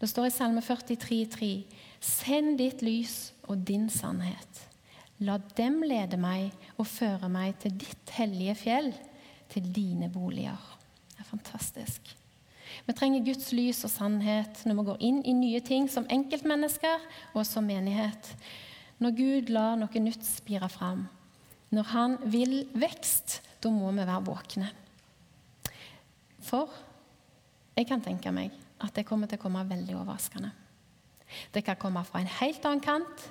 Det 0.00 0.08
står 0.10 0.28
i 0.28 0.34
Salme 0.34 0.60
43, 0.60 0.96
43,3.: 0.96 1.50
Send 2.00 2.58
ditt 2.58 2.82
lys 2.82 3.32
og 3.48 3.62
din 3.66 3.88
sannhet. 3.90 4.62
La 5.18 5.38
dem 5.56 5.80
lede 5.82 6.18
meg 6.20 6.52
og 6.76 6.86
føre 6.86 7.28
meg 7.32 7.56
til 7.62 7.72
ditt 7.80 8.10
hellige 8.18 8.54
fjell, 8.54 8.92
til 9.48 9.74
dine 9.74 10.10
boliger. 10.12 10.60
Det 11.14 11.24
er 11.24 11.30
fantastisk. 11.30 12.16
Vi 12.86 12.92
trenger 12.92 13.24
Guds 13.24 13.52
lys 13.52 13.84
og 13.86 13.90
sannhet 13.90 14.60
når 14.66 14.74
vi 14.74 14.86
går 14.90 15.02
inn 15.08 15.22
i 15.24 15.32
nye 15.32 15.60
ting 15.64 15.88
som 15.90 16.06
enkeltmennesker 16.10 17.06
og 17.32 17.46
som 17.46 17.64
menighet. 17.64 18.34
Når 18.98 19.16
Gud 19.16 19.52
lar 19.52 19.76
noe 19.80 20.02
nytt 20.02 20.24
spire 20.26 20.68
fram, 20.68 21.06
når 21.74 21.88
han 21.92 22.16
vil 22.30 22.58
vekst, 22.78 23.40
da 23.62 23.70
må 23.72 23.90
vi 23.90 24.04
være 24.06 24.24
våkne. 24.26 24.68
For 26.46 26.70
jeg 27.76 27.88
kan 27.88 28.04
tenke 28.04 28.30
meg 28.32 28.54
at 28.84 28.94
det 28.94 29.06
kommer 29.08 29.28
til 29.28 29.40
å 29.40 29.44
komme 29.46 29.64
veldig 29.66 29.96
overraskende. 29.98 30.52
Det 31.52 31.64
kan 31.66 31.78
komme 31.80 32.04
fra 32.06 32.22
en 32.22 32.30
helt 32.38 32.64
annen 32.68 32.84
kant, 32.84 33.24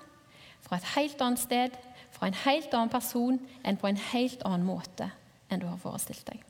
fra 0.65 0.79
et 0.79 0.89
helt 0.95 1.21
annet 1.21 1.39
sted, 1.39 1.77
fra 2.15 2.27
en 2.27 2.39
helt 2.45 2.73
annen 2.73 2.91
person 2.91 3.37
enn 3.63 3.79
på 3.79 3.87
en 3.89 4.01
helt 4.11 4.43
annen 4.47 4.67
måte 4.67 5.07
enn 5.49 5.61
du 5.61 5.67
har 5.69 5.79
forestilt 5.79 6.25
deg. 6.27 6.41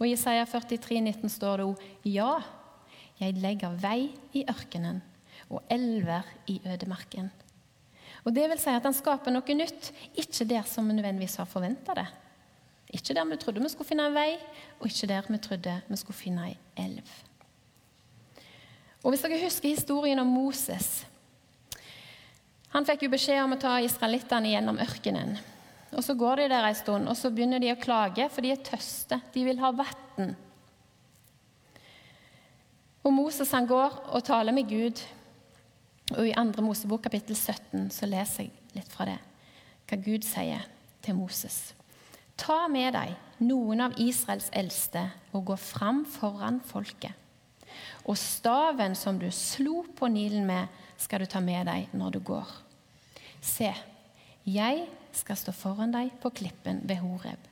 Og 0.00 0.08
I 0.08 0.14
Isaiah 0.16 0.48
43, 0.48 1.02
19 1.04 1.28
står 1.30 1.60
det 1.60 1.68
òg 1.68 2.08
Ja, 2.08 2.40
jeg 3.20 3.36
legger 3.42 3.76
vei 3.76 4.10
i 4.32 4.46
ørkenen 4.48 5.02
og 5.50 5.66
elver 5.72 6.26
i 6.48 6.60
ødemarken. 6.64 7.28
Og 8.24 8.34
det 8.36 8.48
vil 8.50 8.60
si 8.60 8.72
at 8.72 8.84
han 8.84 8.96
skaper 8.96 9.32
noe 9.32 9.56
nytt, 9.56 9.92
ikke 10.18 10.48
der 10.48 10.66
som 10.68 10.88
vi 10.88 10.96
nødvendigvis 10.98 11.38
har 11.40 11.48
forventa 11.48 11.96
det. 11.96 12.06
Ikke 12.90 13.14
der 13.14 13.24
vi 13.24 13.38
trodde 13.40 13.62
vi 13.62 13.70
skulle 13.70 13.88
finne 13.88 14.08
en 14.10 14.16
vei, 14.16 14.34
og 14.80 14.88
ikke 14.90 15.08
der 15.08 15.28
vi 15.28 15.38
trodde 15.38 15.76
vi 15.88 15.98
skulle 16.00 16.18
finne 16.18 16.48
ei 16.50 16.56
elv. 16.84 17.12
Og 19.00 19.12
Hvis 19.12 19.22
dere 19.24 19.40
husker 19.40 19.72
historien 19.72 20.18
om 20.20 20.28
Moses 20.28 21.06
Han 22.74 22.84
fikk 22.84 23.06
jo 23.06 23.14
beskjed 23.14 23.40
om 23.40 23.54
å 23.56 23.58
ta 23.58 23.78
israelittene 23.82 24.52
gjennom 24.52 24.78
ørkenen. 24.78 25.38
Og 25.90 26.04
Så 26.04 26.14
går 26.14 26.42
de 26.42 26.50
der 26.52 26.68
en 26.68 26.76
stund, 26.78 27.08
og 27.08 27.16
så 27.18 27.32
begynner 27.34 27.58
de 27.58 27.72
å 27.72 27.80
klage, 27.80 28.28
for 28.30 28.46
de 28.46 28.52
er 28.52 28.62
tøste. 28.62 29.18
De 29.34 29.42
vil 29.42 29.58
ha 29.58 29.72
vann. 29.74 30.36
Og 33.02 33.12
Moses 33.16 33.50
han 33.50 33.66
går 33.66 33.96
og 34.12 34.22
taler 34.22 34.54
med 34.54 34.68
Gud. 34.70 35.02
Og 36.16 36.26
I 36.26 36.34
2. 36.34 36.62
Mosebok 36.64 37.04
kapittel 37.06 37.36
17 37.36 37.90
så 37.94 38.08
leser 38.10 38.48
jeg 38.48 38.74
litt 38.74 38.90
fra 38.90 39.06
det, 39.06 39.18
hva 39.86 39.98
Gud 40.02 40.26
sier 40.26 40.64
til 41.04 41.16
Moses. 41.18 41.72
Ta 42.40 42.64
med 42.72 42.94
deg 42.96 43.14
noen 43.44 43.84
av 43.84 43.98
Israels 44.00 44.48
eldste 44.56 45.04
og 45.36 45.52
gå 45.52 45.56
fram 45.60 46.02
foran 46.08 46.58
folket. 46.66 47.14
Og 48.08 48.18
staven 48.18 48.96
som 48.98 49.20
du 49.20 49.28
slo 49.34 49.84
på 49.96 50.08
Nilen 50.10 50.46
med, 50.48 50.66
skal 51.00 51.22
du 51.22 51.30
ta 51.30 51.40
med 51.44 51.68
deg 51.68 51.92
når 51.96 52.16
du 52.16 52.20
går. 52.32 52.48
Se, 53.40 53.70
jeg 54.44 54.82
skal 55.16 55.38
stå 55.38 55.54
foran 55.54 55.94
deg 55.94 56.10
på 56.20 56.32
klippen 56.42 56.82
ved 56.88 57.00
Horeb. 57.04 57.46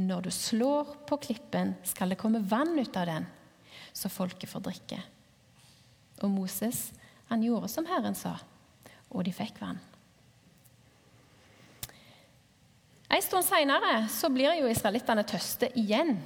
Når 0.00 0.26
du 0.26 0.30
slår 0.32 0.96
på 1.08 1.20
klippen, 1.22 1.74
skal 1.84 2.12
det 2.12 2.18
komme 2.20 2.42
vann 2.50 2.74
ut 2.78 2.96
av 2.96 3.08
den, 3.08 3.28
så 3.92 4.10
folket 4.12 4.50
får 4.50 4.64
drikke. 4.64 5.00
Og 6.24 6.32
Moses, 6.32 6.90
han 7.30 7.42
gjorde 7.46 7.70
som 7.70 7.86
Herren 7.86 8.16
sa, 8.18 8.34
og 9.10 9.24
de 9.24 9.32
fikk 9.34 9.60
vann. 9.62 9.78
En 13.10 13.22
stund 13.22 13.46
seinere 13.46 14.04
blir 14.30 14.60
jo 14.60 14.68
israelittene 14.70 15.24
tøste 15.26 15.70
igjen. 15.78 16.16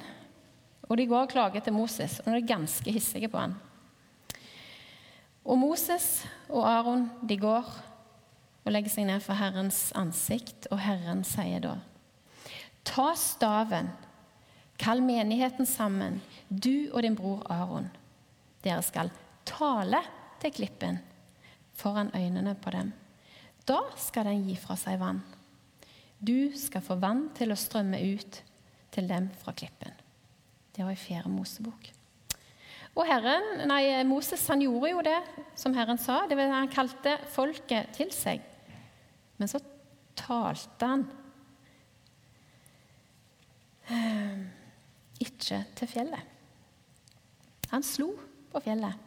Og 0.85 0.99
de 1.01 1.07
går 1.09 1.25
og 1.25 1.31
klager 1.33 1.65
til 1.65 1.73
Moses, 1.77 2.19
og 2.21 2.29
de 2.29 2.41
er 2.43 2.49
ganske 2.49 2.93
hissige 2.93 3.31
på 3.33 3.41
han. 3.41 3.55
Og 5.45 5.57
Moses 5.61 6.25
og 6.49 6.65
Aron 6.69 7.07
de 7.25 7.39
går 7.41 7.69
og 8.65 8.73
legger 8.73 8.93
seg 8.93 9.09
ned 9.09 9.25
for 9.25 9.37
Herrens 9.37 9.91
ansikt, 9.97 10.69
og 10.73 10.81
Herren 10.85 11.25
sier 11.29 11.61
da 11.65 11.79
Ta 12.85 13.15
staven, 13.17 13.89
kall 14.81 15.01
menigheten 15.05 15.65
sammen, 15.69 16.19
du 16.49 16.93
og 16.93 17.01
din 17.05 17.17
bror 17.17 17.41
Aron. 17.49 17.89
Dere 18.65 18.85
skal 18.85 19.13
tale 19.49 20.03
til 20.45 20.53
klippen 20.53 21.01
foran 21.75 22.13
øynene 22.15 22.55
på 22.61 22.73
dem. 22.75 22.93
Da 23.65 23.81
skal 23.97 24.29
den 24.29 24.45
gi 24.45 24.57
fra 24.61 24.77
seg 24.79 25.01
vann. 25.01 25.23
Du 26.21 26.53
skal 26.57 26.85
få 26.85 26.97
vann 27.01 27.29
til 27.37 27.53
å 27.53 27.59
strømme 27.59 28.01
ut 28.15 28.41
til 28.95 29.09
dem 29.09 29.31
fra 29.41 29.55
klippen. 29.57 29.93
Det 30.75 30.85
var 30.85 30.95
i 30.95 31.01
fjerde 31.01 31.33
Mosebok. 31.33 31.91
Og 32.95 33.09
Herren, 33.09 33.65
nei, 33.67 33.83
Moses 34.07 34.45
han 34.51 34.63
gjorde 34.63 34.91
jo 34.93 35.03
det 35.03 35.19
som 35.59 35.75
Herren 35.75 35.99
sa. 35.99 36.23
Det 36.31 36.37
vil, 36.39 36.53
han 36.53 36.71
kalte 36.71 37.17
folket 37.35 37.91
til 37.97 38.13
seg. 38.15 38.45
Men 39.41 39.51
så 39.51 39.59
talte 40.15 40.91
han 40.93 41.03
eh, 43.91 44.45
ikke 45.27 45.65
til 45.81 45.91
fjellet. 45.91 46.31
Han 47.75 47.83
slo 47.83 48.13
på 48.53 48.63
fjellet 48.63 49.04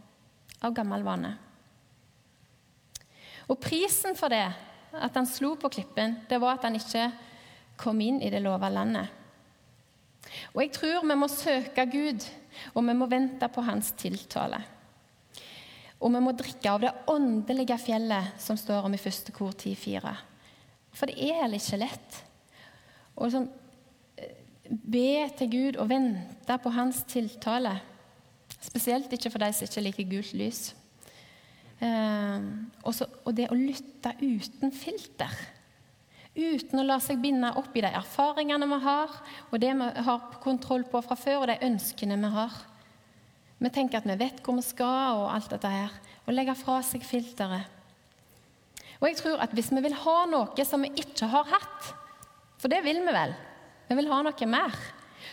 av 0.64 0.74
gammel 0.76 1.06
vane. 1.06 1.34
Og 3.48 3.60
prisen 3.64 4.18
for 4.18 4.34
det, 4.34 4.46
at 4.98 5.16
han 5.16 5.28
slo 5.30 5.56
på 5.60 5.72
klippen, 5.72 6.18
det 6.30 6.40
var 6.42 6.58
at 6.58 6.68
han 6.68 6.78
ikke 6.80 7.10
kom 7.80 8.00
inn 8.02 8.20
i 8.24 8.32
det 8.34 8.42
lova 8.44 8.70
landet. 8.74 9.14
Og 10.54 10.64
jeg 10.64 10.74
tror 10.76 11.06
vi 11.06 11.18
må 11.20 11.30
søke 11.32 11.86
Gud, 11.92 12.26
og 12.74 12.84
vi 12.88 12.96
må 12.98 13.08
vente 13.10 13.48
på 13.54 13.64
hans 13.64 13.94
tiltale. 14.00 14.60
Og 15.98 16.12
vi 16.14 16.22
må 16.22 16.34
drikke 16.38 16.72
av 16.72 16.82
det 16.84 16.94
åndelige 17.10 17.78
fjellet 17.82 18.36
som 18.42 18.58
står 18.60 18.86
om 18.86 18.94
i 18.94 19.02
første 19.02 19.34
kor 19.34 19.54
10,4. 19.54 20.14
For 20.94 21.10
det 21.10 21.18
er 21.22 21.42
heller 21.44 21.62
ikke 21.62 21.80
lett 21.82 22.20
å 23.18 23.26
liksom, 23.26 23.48
be 24.68 25.12
til 25.40 25.50
Gud 25.54 25.80
og 25.82 25.90
vente 25.90 26.58
på 26.62 26.74
hans 26.76 27.02
tiltale. 27.10 27.78
Spesielt 28.64 29.12
ikke 29.14 29.32
for 29.32 29.44
de 29.44 29.52
som 29.54 29.68
ikke 29.68 29.84
liker 29.86 30.10
gult 30.12 30.34
lys. 30.38 30.62
Eh, 31.78 32.48
også, 32.88 33.06
og 33.26 33.36
det 33.38 33.52
å 33.52 33.58
lytte 33.58 34.16
uten 34.22 34.74
filter. 34.74 35.34
Uten 36.38 36.82
å 36.82 36.86
la 36.86 37.00
seg 37.02 37.22
binde 37.22 37.50
opp 37.58 37.74
i 37.78 37.82
de 37.86 37.92
erfaringene 37.98 38.68
vi 38.70 38.80
har, 38.84 39.14
og 39.50 39.62
det 39.62 39.72
vi 39.78 39.88
har 40.08 40.28
kontroll 40.44 40.86
på 40.90 41.02
fra 41.06 41.18
før, 41.18 41.44
og 41.44 41.50
de 41.52 41.58
ønskene 41.66 42.18
vi 42.22 42.34
har. 42.34 42.60
Vi 43.58 43.72
tenker 43.74 43.98
at 43.98 44.10
vi 44.10 44.18
vet 44.20 44.44
hvor 44.46 44.58
vi 44.58 44.66
skal, 44.66 45.18
og 45.18 45.32
alt 45.34 45.50
dette 45.54 45.72
her. 45.72 45.94
Og 46.28 46.36
legge 46.36 46.54
fra 46.60 46.78
seg 46.86 47.06
filteret. 47.06 47.74
Og 48.98 49.08
jeg 49.10 49.18
tror 49.20 49.42
at 49.42 49.54
hvis 49.54 49.70
vi 49.74 49.82
vil 49.86 49.96
ha 49.98 50.18
noe 50.30 50.66
som 50.66 50.82
vi 50.86 50.92
ikke 50.98 51.30
har 51.30 51.50
hatt, 51.50 51.90
for 52.58 52.74
det 52.74 52.82
vil 52.86 53.04
vi 53.06 53.14
vel, 53.14 53.34
vi 53.88 53.98
vil 54.00 54.10
ha 54.10 54.22
noe 54.26 54.50
mer, 54.50 54.78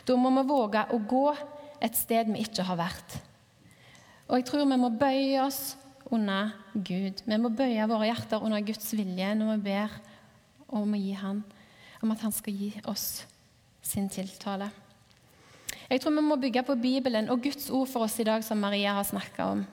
da 0.04 0.16
må 0.20 0.32
vi 0.36 0.48
våge 0.48 0.82
å 0.92 0.98
gå 1.00 1.26
et 1.82 1.96
sted 1.98 2.30
vi 2.30 2.44
ikke 2.44 2.66
har 2.66 2.78
vært. 2.78 3.16
Og 4.28 4.38
jeg 4.38 4.46
tror 4.48 4.64
vi 4.64 4.78
må 4.80 4.90
bøye 4.94 5.42
oss 5.44 5.74
under 6.12 6.52
Gud. 6.74 7.24
Vi 7.26 7.38
må 7.40 7.50
bøye 7.52 7.88
våre 7.90 8.08
hjerter 8.08 8.44
under 8.44 8.64
Guds 8.64 8.92
vilje 8.96 9.34
når 9.38 9.54
vi 9.54 9.70
ber 9.70 9.98
om 10.74 10.94
å 10.94 11.00
gi 11.00 11.12
han, 11.18 11.42
om 12.02 12.12
at 12.14 12.24
han 12.24 12.34
skal 12.34 12.56
gi 12.56 12.72
oss 12.90 13.24
sin 13.84 14.08
tiltale. 14.12 14.70
Jeg 15.90 16.00
tror 16.00 16.14
vi 16.16 16.24
må 16.24 16.36
bygge 16.40 16.64
på 16.64 16.76
Bibelen 16.80 17.28
og 17.32 17.42
Guds 17.44 17.68
ord 17.70 17.90
for 17.90 18.06
oss 18.06 18.16
i 18.20 18.26
dag, 18.26 18.44
som 18.44 18.60
Maria 18.60 18.96
har 18.96 19.04
snakka 19.06 19.50
om. 19.52 19.64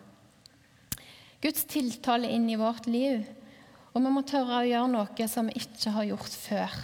Guds 1.41 1.63
tiltale 1.65 2.29
inn 2.29 2.49
i 2.51 2.59
vårt 2.59 2.85
liv. 2.91 3.23
Og 3.91 4.03
vi 4.03 4.11
må 4.13 4.23
tørre 4.27 4.61
å 4.61 4.67
gjøre 4.67 4.91
noe 4.91 5.27
som 5.27 5.49
vi 5.49 5.59
ikke 5.59 5.93
har 5.95 6.07
gjort 6.11 6.35
før. 6.43 6.75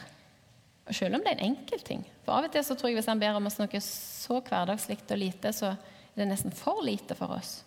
Selv 0.92 1.18
om 1.18 1.24
det 1.24 1.34
er 1.34 1.38
en 1.38 1.52
enkel 1.52 1.84
ting. 1.84 2.04
For 2.28 2.36
av 2.36 2.50
og 2.50 2.52
til 2.52 2.64
så 2.68 2.76
tror 2.76 2.92
jeg 2.92 2.98
hvis 3.00 3.08
han 3.08 3.22
ber 3.22 3.38
om 3.40 3.46
oss 3.48 3.56
noe 3.56 3.80
så 3.80 4.42
hverdagslikt 4.44 5.14
og 5.16 5.20
lite, 5.22 5.54
så 5.56 5.72
er 5.72 6.20
det 6.20 6.26
nesten 6.28 6.52
for 6.52 6.82
lite 6.84 7.16
for 7.16 7.32
oss. 7.38 7.62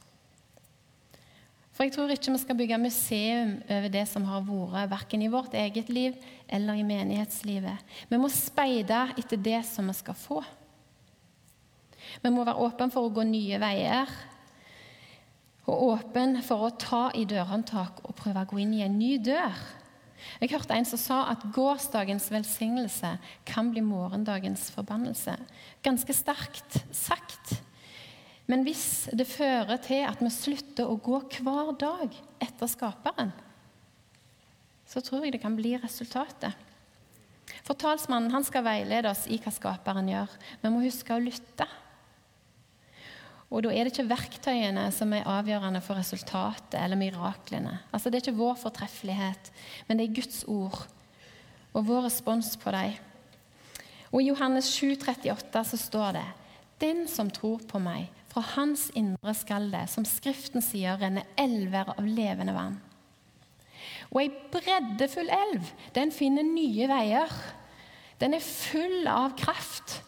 For 1.73 1.87
jeg 1.89 1.95
tror 1.95 2.11
ikke 2.13 2.35
vi 2.35 2.41
skal 2.43 2.59
bygge 2.59 2.77
museum 2.83 3.55
over 3.65 3.89
det 3.89 4.03
som 4.11 4.27
har 4.29 4.45
vært, 4.45 4.91
verken 4.91 5.25
i 5.25 5.31
vårt 5.33 5.57
eget 5.57 5.89
liv 5.89 6.19
eller 6.45 6.77
i 6.77 6.85
menighetslivet. 6.85 7.87
Vi 8.11 8.19
må 8.21 8.29
speide 8.29 9.07
etter 9.17 9.41
det 9.41 9.63
som 9.65 9.89
vi 9.89 9.97
skal 9.97 10.19
få. 10.27 10.43
Vi 12.21 12.29
må 12.29 12.45
være 12.45 12.61
åpne 12.61 12.93
for 12.93 13.09
å 13.09 13.15
gå 13.17 13.25
nye 13.25 13.57
veier. 13.65 14.13
Og 15.73 15.87
åpen 15.95 16.43
for 16.45 16.69
å 16.69 16.75
ta 16.77 17.07
i 17.17 17.25
dørhåndtak 17.25 18.05
og 18.05 18.19
prøve 18.19 18.45
å 18.45 18.53
gå 18.53 18.61
inn 18.61 18.77
i 18.77 18.85
en 18.85 19.01
ny 19.01 19.15
dør. 19.25 19.57
Jeg 20.41 20.53
hørte 20.53 20.77
en 20.77 20.89
som 20.89 21.01
sa 21.01 21.19
at 21.33 21.45
gårsdagens 21.55 22.31
velsignelse 22.33 23.15
kan 23.49 23.71
bli 23.73 23.83
morgendagens 23.85 24.69
forbannelse. 24.75 25.37
Ganske 25.85 26.17
sterkt 26.17 26.81
sagt. 26.95 27.61
Men 28.51 28.65
hvis 28.67 29.09
det 29.15 29.29
fører 29.31 29.79
til 29.85 30.03
at 30.09 30.23
vi 30.23 30.33
slutter 30.35 30.89
å 30.91 30.99
gå 30.99 31.21
hver 31.39 31.71
dag 31.79 32.17
etter 32.43 32.71
Skaperen, 32.71 33.31
så 34.91 35.03
tror 35.05 35.23
jeg 35.23 35.37
det 35.37 35.43
kan 35.45 35.55
bli 35.55 35.77
resultatet. 35.79 36.57
For 37.67 37.79
talsmannen 37.79 38.45
skal 38.47 38.67
veilede 38.67 39.11
oss 39.13 39.27
i 39.31 39.39
hva 39.43 39.53
Skaperen 39.55 40.09
gjør. 40.11 40.35
Vi 40.63 40.73
må 40.73 40.83
huske 40.83 41.15
å 41.15 41.23
lytte. 41.23 41.69
Og 43.51 43.65
da 43.65 43.73
er 43.75 43.85
det 43.85 43.93
ikke 43.93 44.11
verktøyene 44.13 44.85
som 44.95 45.11
er 45.15 45.27
avgjørende 45.27 45.81
for 45.83 45.99
resultatet 45.99 46.79
eller 46.79 46.99
miraklene. 46.99 47.81
Altså 47.91 48.11
Det 48.11 48.21
er 48.21 48.29
ikke 48.29 48.39
vår 48.39 48.59
fortreffelighet, 48.63 49.51
men 49.89 49.99
det 49.99 50.07
er 50.07 50.19
Guds 50.21 50.45
ord 50.47 50.85
og 51.75 51.87
vår 51.87 52.07
respons 52.07 52.55
på 52.59 52.71
dem. 52.75 52.95
Og 54.11 54.23
I 54.23 54.31
Johannes 54.31 54.71
7, 54.75 54.95
38 55.03 55.65
så 55.73 55.79
står 55.79 56.17
det 56.19 56.29
Den 56.83 57.05
som 57.11 57.31
tror 57.31 57.63
på 57.67 57.79
meg, 57.83 58.09
fra 58.31 58.43
hans 58.55 58.89
indre 58.95 59.35
skal 59.35 59.67
det, 59.73 59.89
som 59.91 60.07
Skriften 60.07 60.63
sier, 60.63 60.99
renne 60.99 61.27
elver 61.39 61.91
av 61.97 62.07
levende 62.07 62.55
vann. 62.55 62.79
Og 64.11 64.23
ei 64.23 64.31
breddefull 64.53 65.31
elv, 65.35 65.67
den 65.95 66.15
finner 66.15 66.47
nye 66.47 66.87
veier. 66.91 67.35
Den 68.23 68.35
er 68.39 68.45
full 68.45 69.07
av 69.11 69.35
kraft. 69.39 70.01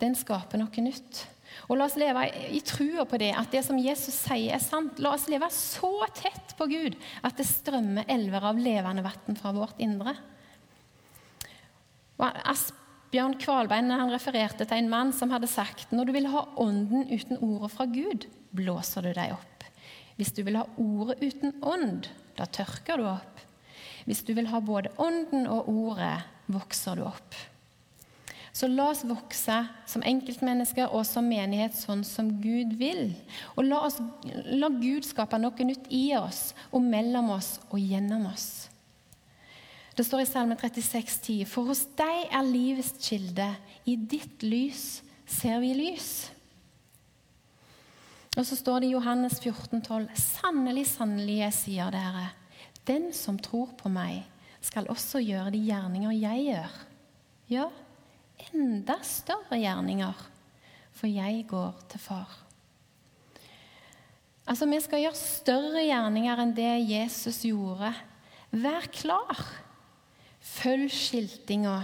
Den 0.00 0.16
skaper 0.16 0.60
noe 0.60 0.84
nytt. 0.84 1.24
Og 1.66 1.78
La 1.78 1.88
oss 1.88 1.96
leve 1.98 2.22
i 2.54 2.60
trua 2.64 3.06
på 3.08 3.18
det, 3.20 3.32
at 3.36 3.50
det 3.52 3.62
som 3.66 3.78
Jesus 3.80 4.14
sier, 4.26 4.54
er 4.54 4.62
sant. 4.62 5.00
La 5.02 5.14
oss 5.16 5.26
leve 5.32 5.48
så 5.54 5.92
tett 6.14 6.54
på 6.58 6.68
Gud 6.70 6.96
at 7.26 7.36
det 7.38 7.48
strømmer 7.48 8.08
elver 8.12 8.50
av 8.52 8.60
levende 8.60 9.04
vann 9.06 9.38
fra 9.38 9.54
vårt 9.56 9.80
indre. 9.82 10.14
Og 12.16 12.38
Asbjørn 12.52 13.36
Kvalbein 13.40 13.92
han 13.92 14.12
refererte 14.12 14.64
til 14.64 14.80
en 14.80 14.92
mann 14.92 15.12
som 15.16 15.32
hadde 15.34 15.50
sagt 15.50 15.92
når 15.92 16.08
du 16.08 16.14
vil 16.16 16.30
ha 16.32 16.46
ånden 16.62 17.08
uten 17.10 17.40
ordet 17.40 17.72
fra 17.74 17.88
Gud, 17.90 18.28
blåser 18.56 19.04
du 19.04 19.12
deg 19.16 19.34
opp. 19.36 19.66
Hvis 20.16 20.32
du 20.32 20.40
vil 20.46 20.56
ha 20.56 20.64
ordet 20.80 21.18
uten 21.20 21.58
ånd, 21.60 22.08
da 22.38 22.46
tørker 22.48 23.00
du 23.00 23.08
opp. 23.10 23.42
Hvis 24.06 24.22
du 24.24 24.32
vil 24.36 24.48
ha 24.48 24.62
både 24.64 24.92
ånden 25.02 25.48
og 25.50 25.68
ordet, 25.68 26.14
vokser 26.52 26.96
du 26.96 27.04
opp. 27.08 27.36
Så 28.56 28.70
la 28.72 28.86
oss 28.88 29.02
vokse 29.04 29.56
som 29.84 30.04
enkeltmennesker 30.06 30.88
og 30.88 31.02
som 31.04 31.26
menighet 31.28 31.74
sånn 31.76 32.00
som 32.08 32.30
Gud 32.40 32.72
vil. 32.80 33.10
Og 33.52 33.66
la, 33.68 33.82
oss, 33.84 33.98
la 34.24 34.70
Gud 34.72 35.04
skape 35.04 35.36
noe 35.36 35.66
nytt 35.68 35.90
i 35.92 36.06
oss 36.16 36.54
og 36.70 36.80
mellom 36.86 37.34
oss 37.34 37.58
og 37.68 37.76
gjennom 37.82 38.24
oss. 38.30 38.70
Det 39.96 40.04
står 40.08 40.24
i 40.24 40.28
Salme 40.28 40.56
36, 40.56 41.20
10, 41.24 41.44
For 41.48 41.68
hos 41.68 41.84
deg 42.00 42.32
er 42.32 42.48
livets 42.48 42.96
kilde, 43.00 43.50
i 43.84 43.96
ditt 43.96 44.44
lys 44.44 45.02
ser 45.28 45.60
vi 45.60 45.74
lys. 45.76 46.10
Og 48.36 48.44
så 48.44 48.56
står 48.56 48.82
det 48.82 48.90
i 48.90 48.96
Johannes 48.96 49.36
14, 49.40 49.80
12, 49.84 50.10
Sannelig, 50.20 50.88
sannelig, 50.96 51.40
jeg 51.44 51.56
sier 51.60 51.92
dere, 51.92 52.30
den 52.88 53.10
som 53.16 53.40
tror 53.40 53.72
på 53.76 53.92
meg, 53.92 54.24
skal 54.64 54.88
også 54.92 55.20
gjøre 55.20 55.52
de 55.52 55.64
gjerninger 55.68 56.16
jeg 56.16 56.44
gjør. 56.50 56.78
Ja, 57.52 57.66
enda 58.52 58.98
større 59.06 59.58
gjerninger, 59.60 60.26
for 60.96 61.10
jeg 61.10 61.44
går 61.48 61.76
til 61.92 62.00
far. 62.00 62.32
Altså, 64.46 64.66
Vi 64.66 64.80
skal 64.80 65.02
gjøre 65.02 65.18
større 65.18 65.84
gjerninger 65.88 66.42
enn 66.42 66.54
det 66.54 66.90
Jesus 66.90 67.42
gjorde. 67.42 67.92
Vær 68.52 68.86
klar. 68.94 69.40
Følg 70.40 70.90
skiltinga 70.92 71.80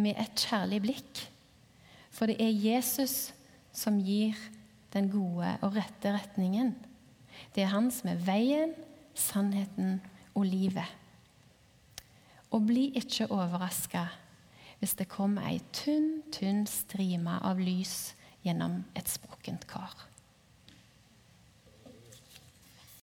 med 0.00 0.16
et 0.16 0.46
kjærlig 0.48 0.80
blikk. 0.86 1.24
For 2.10 2.26
det 2.26 2.38
er 2.40 2.54
Jesus 2.54 3.34
som 3.72 4.00
gir 4.00 4.38
den 4.94 5.10
gode 5.12 5.50
og 5.62 5.76
rette 5.76 6.14
retningen. 6.14 6.72
Det 7.54 7.62
er 7.62 7.74
han 7.74 7.90
som 7.92 8.08
er 8.10 8.24
veien, 8.24 8.72
sannheten 9.14 9.98
og 10.32 10.48
livet. 10.48 10.88
Og 12.50 12.64
bli 12.66 12.88
ikke 12.96 13.28
overraska 13.28 14.06
hvis 14.78 14.94
det 14.98 15.08
kom 15.10 15.38
ei 15.42 15.58
tynn, 15.74 16.22
tynn 16.34 16.64
strime 16.70 17.38
av 17.44 17.60
lys 17.62 18.14
gjennom 18.46 18.84
et 18.98 19.10
sprukkent 19.10 19.66
kar. 19.70 20.07